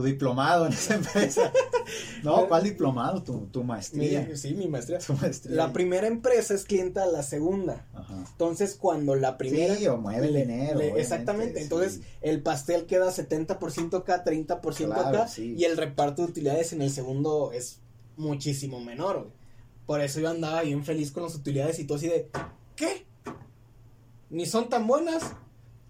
tu 0.00 0.06
diplomado 0.06 0.66
en 0.66 0.72
esa 0.72 0.94
empresa. 0.94 1.52
No, 2.22 2.46
¿cuál 2.46 2.62
diplomado? 2.62 3.22
Tu, 3.22 3.46
tu 3.46 3.60
mi- 3.60 3.66
maestría. 3.68 4.36
sí, 4.36 4.54
mi 4.54 4.68
maestría. 4.68 4.98
Tu 5.00 5.12
maestría. 5.14 5.56
La 5.56 5.72
primera 5.72 6.06
empresa 6.06 6.54
es 6.54 6.64
clienta 6.64 7.04
de 7.06 7.12
la 7.12 7.22
segunda. 7.24 7.86
Ajá. 7.94 8.14
Entonces, 8.30 8.76
cuando 8.76 9.16
la 9.16 9.36
primera... 9.38 9.74
Sí, 9.74 9.86
o 9.88 9.96
mueve 9.96 10.28
el 10.28 10.34
dinero. 10.36 10.78
exactamente. 10.80 11.56
sí. 11.56 11.62
Entonces, 11.64 12.00
el 12.20 12.42
pastel 12.42 12.86
queda 12.86 13.08
70% 13.10 13.96
acá, 13.98 14.22
30% 14.24 14.60
Claro, 14.86 15.00
acá. 15.08 15.28
sí. 15.28 15.54
Y 15.58 15.64
el 15.64 15.76
reparto 15.76 16.22
de 16.22 16.28
utilidades 16.28 16.72
en 16.72 16.82
el 16.82 16.90
segundo 16.90 17.50
es 17.52 17.80
muchísimo 18.16 18.78
menor, 18.80 19.18
güey. 19.20 19.32
Por 19.86 20.00
eso 20.00 20.20
yo 20.20 20.28
andaba 20.30 20.62
bien 20.62 20.84
feliz 20.84 21.10
con 21.10 21.24
las 21.24 21.34
utilidades 21.34 21.78
y 21.80 21.84
todo 21.84 21.98
así 21.98 22.06
de, 22.06 22.28
¿qué? 22.76 23.04
Ni 24.28 24.46
son 24.46 24.68
tan 24.68 24.86
buenas. 24.86 25.22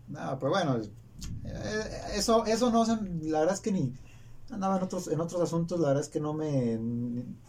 No, 0.09 0.39
pero 0.39 0.51
bueno, 0.53 0.81
eso, 2.15 2.45
eso 2.47 2.71
no, 2.71 2.85
la 3.23 3.41
verdad 3.41 3.55
es 3.55 3.61
que 3.61 3.73
ni 3.73 3.93
andaba 4.51 4.77
en 4.77 4.83
otros, 4.83 5.09
en 5.09 5.21
otros 5.21 5.41
asuntos, 5.43 5.79
la 5.81 5.89
verdad 5.89 6.03
es 6.03 6.09
que 6.09 6.21
no 6.21 6.35
me... 6.35 6.79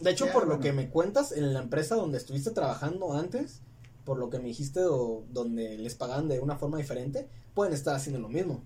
De 0.00 0.10
hecho, 0.10 0.26
por 0.32 0.46
lo 0.46 0.60
que 0.60 0.72
me 0.72 0.88
cuentas, 0.88 1.32
en 1.32 1.52
la 1.52 1.60
empresa 1.60 1.96
donde 1.96 2.18
estuviste 2.18 2.50
trabajando 2.50 3.12
antes, 3.12 3.60
por 4.04 4.18
lo 4.18 4.30
que 4.30 4.38
me 4.38 4.48
dijiste, 4.48 4.84
o 4.84 5.24
donde 5.30 5.78
les 5.78 5.94
pagaban 5.94 6.28
de 6.28 6.40
una 6.40 6.56
forma 6.56 6.78
diferente, 6.78 7.28
pueden 7.54 7.74
estar 7.74 7.94
haciendo 7.94 8.20
lo 8.20 8.28
mismo. 8.28 8.62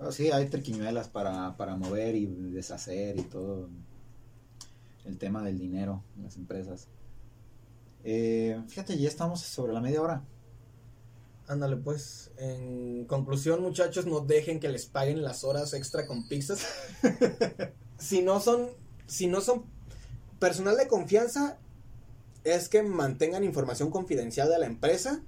Oh, 0.00 0.12
sí, 0.12 0.30
hay 0.30 0.48
triquiñuelas 0.48 1.08
para, 1.08 1.56
para 1.56 1.76
mover 1.76 2.14
y 2.14 2.26
deshacer 2.26 3.18
y 3.18 3.22
todo 3.22 3.68
el 5.04 5.18
tema 5.18 5.42
del 5.42 5.58
dinero 5.58 6.04
en 6.16 6.24
las 6.24 6.36
empresas. 6.36 6.86
Eh, 8.04 8.62
fíjate, 8.68 8.96
ya 8.96 9.08
estamos 9.08 9.40
sobre 9.40 9.72
la 9.72 9.80
media 9.80 10.00
hora. 10.00 10.22
Ándale, 11.48 11.76
pues. 11.76 12.30
En 12.36 13.06
conclusión, 13.06 13.62
muchachos, 13.62 14.06
no 14.06 14.20
dejen 14.20 14.60
que 14.60 14.68
les 14.68 14.84
paguen 14.84 15.22
las 15.22 15.44
horas 15.44 15.72
extra 15.72 16.06
con 16.06 16.28
pizzas. 16.28 16.66
si 17.98 18.20
no 18.20 18.38
son, 18.38 18.68
si 19.06 19.26
no 19.26 19.40
son 19.40 19.64
personal 20.38 20.76
de 20.76 20.88
confianza, 20.88 21.58
es 22.44 22.68
que 22.68 22.82
mantengan 22.82 23.44
información 23.44 23.90
confidencial 23.90 24.50
de 24.50 24.58
la 24.58 24.66
empresa, 24.66 25.22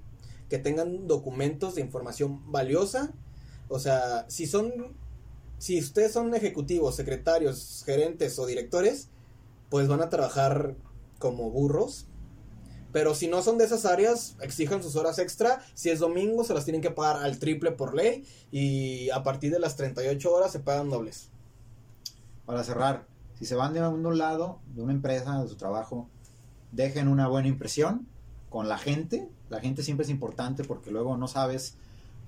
que 0.47 0.59
tengan 0.59 1.07
documentos 1.07 1.73
de 1.73 1.81
información 1.81 2.51
valiosa. 2.51 3.11
O 3.67 3.79
sea, 3.79 4.25
si 4.29 4.45
son, 4.45 4.95
si 5.57 5.79
ustedes 5.79 6.13
son 6.13 6.35
ejecutivos, 6.35 6.95
secretarios, 6.95 7.81
gerentes 7.83 8.37
o 8.37 8.45
directores, 8.45 9.09
pues 9.69 9.87
van 9.87 10.01
a 10.01 10.09
trabajar 10.09 10.75
como 11.17 11.49
burros. 11.49 12.07
Pero 12.91 13.15
si 13.15 13.27
no 13.27 13.41
son 13.41 13.57
de 13.57 13.65
esas 13.65 13.85
áreas, 13.85 14.35
exijan 14.41 14.83
sus 14.83 14.95
horas 14.95 15.19
extra. 15.19 15.61
Si 15.73 15.89
es 15.89 15.99
domingo, 15.99 16.43
se 16.43 16.53
las 16.53 16.65
tienen 16.65 16.81
que 16.81 16.91
pagar 16.91 17.23
al 17.23 17.39
triple 17.39 17.71
por 17.71 17.95
ley. 17.95 18.25
Y 18.51 19.09
a 19.11 19.23
partir 19.23 19.51
de 19.51 19.59
las 19.59 19.75
38 19.75 20.31
horas 20.31 20.51
se 20.51 20.59
pagan 20.59 20.89
dobles. 20.89 21.29
Para 22.45 22.63
cerrar, 22.63 23.05
si 23.39 23.45
se 23.45 23.55
van 23.55 23.73
de 23.73 23.81
un 23.81 24.17
lado, 24.17 24.59
de 24.75 24.81
una 24.81 24.93
empresa, 24.93 25.41
de 25.41 25.47
su 25.47 25.55
trabajo, 25.55 26.09
dejen 26.71 27.07
una 27.07 27.27
buena 27.27 27.47
impresión 27.47 28.07
con 28.49 28.67
la 28.67 28.77
gente. 28.77 29.29
La 29.49 29.59
gente 29.59 29.83
siempre 29.83 30.03
es 30.03 30.09
importante 30.09 30.63
porque 30.63 30.91
luego 30.91 31.17
no 31.17 31.27
sabes 31.27 31.75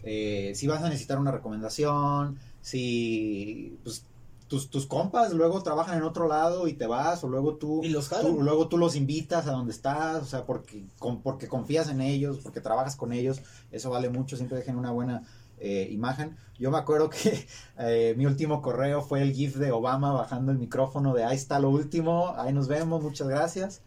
eh, 0.03 0.51
si 0.55 0.67
vas 0.67 0.83
a 0.83 0.89
necesitar 0.89 1.17
una 1.17 1.31
recomendación, 1.31 2.37
si 2.61 3.77
pues, 3.83 4.05
tus, 4.53 4.69
tus 4.69 4.85
compas 4.85 5.33
luego 5.33 5.63
trabajan 5.63 5.97
en 5.97 6.03
otro 6.03 6.27
lado 6.27 6.67
y 6.67 6.73
te 6.73 6.85
vas, 6.85 7.23
o 7.23 7.27
luego 7.27 7.55
tú, 7.55 7.81
Y 7.83 7.89
los 7.89 8.07
tú- 8.09 8.39
luego 8.41 8.67
tú 8.67 8.77
los 8.77 8.95
invitas 8.95 9.47
a 9.47 9.51
donde 9.51 9.71
estás, 9.73 10.21
o 10.21 10.25
sea, 10.25 10.45
porque, 10.45 10.85
con- 10.99 11.21
porque 11.23 11.47
confías 11.47 11.89
en 11.89 12.01
ellos, 12.01 12.37
porque 12.43 12.61
trabajas 12.61 12.95
con 12.95 13.13
ellos, 13.13 13.41
eso 13.71 13.89
vale 13.89 14.09
mucho, 14.09 14.37
siempre 14.37 14.57
dejen 14.59 14.77
una 14.77 14.91
buena 14.91 15.23
eh, 15.59 15.87
imagen. 15.91 16.35
Yo 16.59 16.69
me 16.71 16.77
acuerdo 16.77 17.09
que 17.09 17.47
eh, 17.79 18.13
mi 18.17 18.25
último 18.27 18.61
correo 18.61 19.01
fue 19.01 19.21
el 19.23 19.33
GIF 19.33 19.55
de 19.55 19.71
Obama 19.71 20.11
bajando 20.11 20.51
el 20.51 20.57
micrófono 20.59 21.13
de 21.15 21.23
ahí 21.23 21.35
está 21.37 21.57
lo 21.59 21.69
último, 21.71 22.33
ahí 22.37 22.53
nos 22.53 22.67
vemos, 22.67 23.01
muchas 23.01 23.27
gracias. 23.27 23.81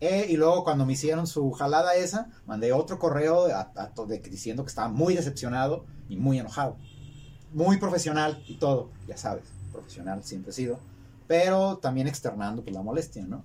Eh, 0.00 0.26
y 0.28 0.36
luego 0.36 0.62
cuando 0.62 0.84
me 0.86 0.92
hicieron 0.92 1.26
su 1.26 1.50
jalada 1.52 1.94
esa, 1.96 2.28
mandé 2.46 2.72
otro 2.72 2.98
correo 2.98 3.46
a- 3.46 3.72
a 3.74 3.92
de- 4.06 4.18
diciendo 4.20 4.62
que 4.62 4.68
estaba 4.68 4.88
muy 4.88 5.14
decepcionado 5.14 5.84
y 6.08 6.16
muy 6.16 6.38
enojado. 6.38 6.76
Muy 7.54 7.78
profesional 7.78 8.42
y 8.46 8.56
todo, 8.56 8.90
ya 9.08 9.16
sabes, 9.16 9.44
profesional 9.76 10.24
siempre 10.24 10.50
he 10.50 10.54
sido, 10.54 10.78
pero 11.26 11.78
también 11.78 12.06
externando 12.08 12.62
pues 12.62 12.74
la 12.74 12.82
molestia, 12.82 13.24
¿no? 13.26 13.44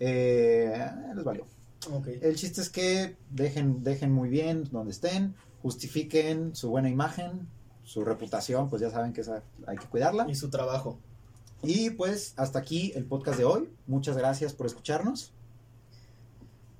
Eh, 0.00 0.90
les 1.14 1.24
valió. 1.24 1.46
Ok. 1.90 2.08
El 2.20 2.36
chiste 2.36 2.60
es 2.60 2.70
que 2.70 3.16
dejen, 3.30 3.82
dejen 3.82 4.12
muy 4.12 4.28
bien 4.28 4.68
donde 4.70 4.92
estén, 4.92 5.34
justifiquen 5.62 6.54
su 6.54 6.70
buena 6.70 6.88
imagen, 6.88 7.48
su 7.84 8.04
reputación, 8.04 8.70
pues 8.70 8.80
ya 8.82 8.90
saben 8.90 9.12
que 9.12 9.22
esa 9.22 9.42
hay 9.66 9.76
que 9.76 9.86
cuidarla. 9.86 10.26
Y 10.28 10.34
su 10.34 10.50
trabajo. 10.50 10.98
Y 11.62 11.90
pues 11.90 12.34
hasta 12.36 12.58
aquí 12.58 12.92
el 12.94 13.04
podcast 13.04 13.38
de 13.38 13.44
hoy. 13.44 13.68
Muchas 13.86 14.16
gracias 14.16 14.52
por 14.52 14.66
escucharnos. 14.66 15.32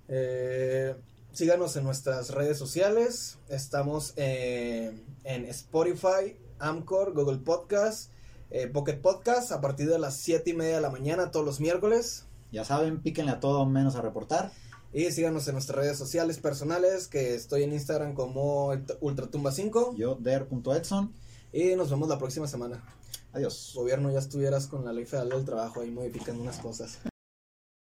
Eh, 0.08 0.94
síganos 1.32 1.76
en 1.76 1.84
nuestras 1.84 2.30
redes 2.30 2.58
sociales. 2.58 3.38
Estamos 3.48 4.12
eh, 4.16 4.92
en 5.24 5.44
Spotify, 5.46 6.36
Amcor, 6.58 7.14
Google 7.14 7.38
Podcast, 7.38 8.11
eh, 8.54 8.66
Pocket 8.66 9.00
Podcast 9.00 9.50
a 9.50 9.62
partir 9.62 9.88
de 9.88 9.98
las 9.98 10.18
7 10.18 10.50
y 10.50 10.52
media 10.52 10.74
de 10.76 10.82
la 10.82 10.90
mañana 10.90 11.30
todos 11.30 11.44
los 11.44 11.58
miércoles. 11.58 12.26
Ya 12.52 12.66
saben, 12.66 13.00
píquenle 13.00 13.32
a 13.32 13.40
todo 13.40 13.64
menos 13.64 13.96
a 13.96 14.02
reportar. 14.02 14.52
Y 14.92 15.10
síganos 15.10 15.48
en 15.48 15.54
nuestras 15.54 15.78
redes 15.78 15.96
sociales 15.96 16.38
personales, 16.38 17.08
que 17.08 17.34
estoy 17.34 17.62
en 17.62 17.72
Instagram 17.72 18.12
como 18.12 18.70
Ultratumba5. 18.70 19.96
Yo, 19.96 20.16
der.edson. 20.16 21.14
Y 21.50 21.76
nos 21.76 21.88
vemos 21.88 22.10
la 22.10 22.18
próxima 22.18 22.46
semana. 22.46 22.84
Adiós. 23.32 23.72
Gobierno, 23.74 24.12
ya 24.12 24.18
estuvieras 24.18 24.66
con 24.66 24.84
la 24.84 24.92
ley 24.92 25.06
federal 25.06 25.30
del 25.30 25.46
trabajo 25.46 25.80
ahí 25.80 25.90
modificando 25.90 26.42
unas 26.42 26.58
cosas. 26.58 26.98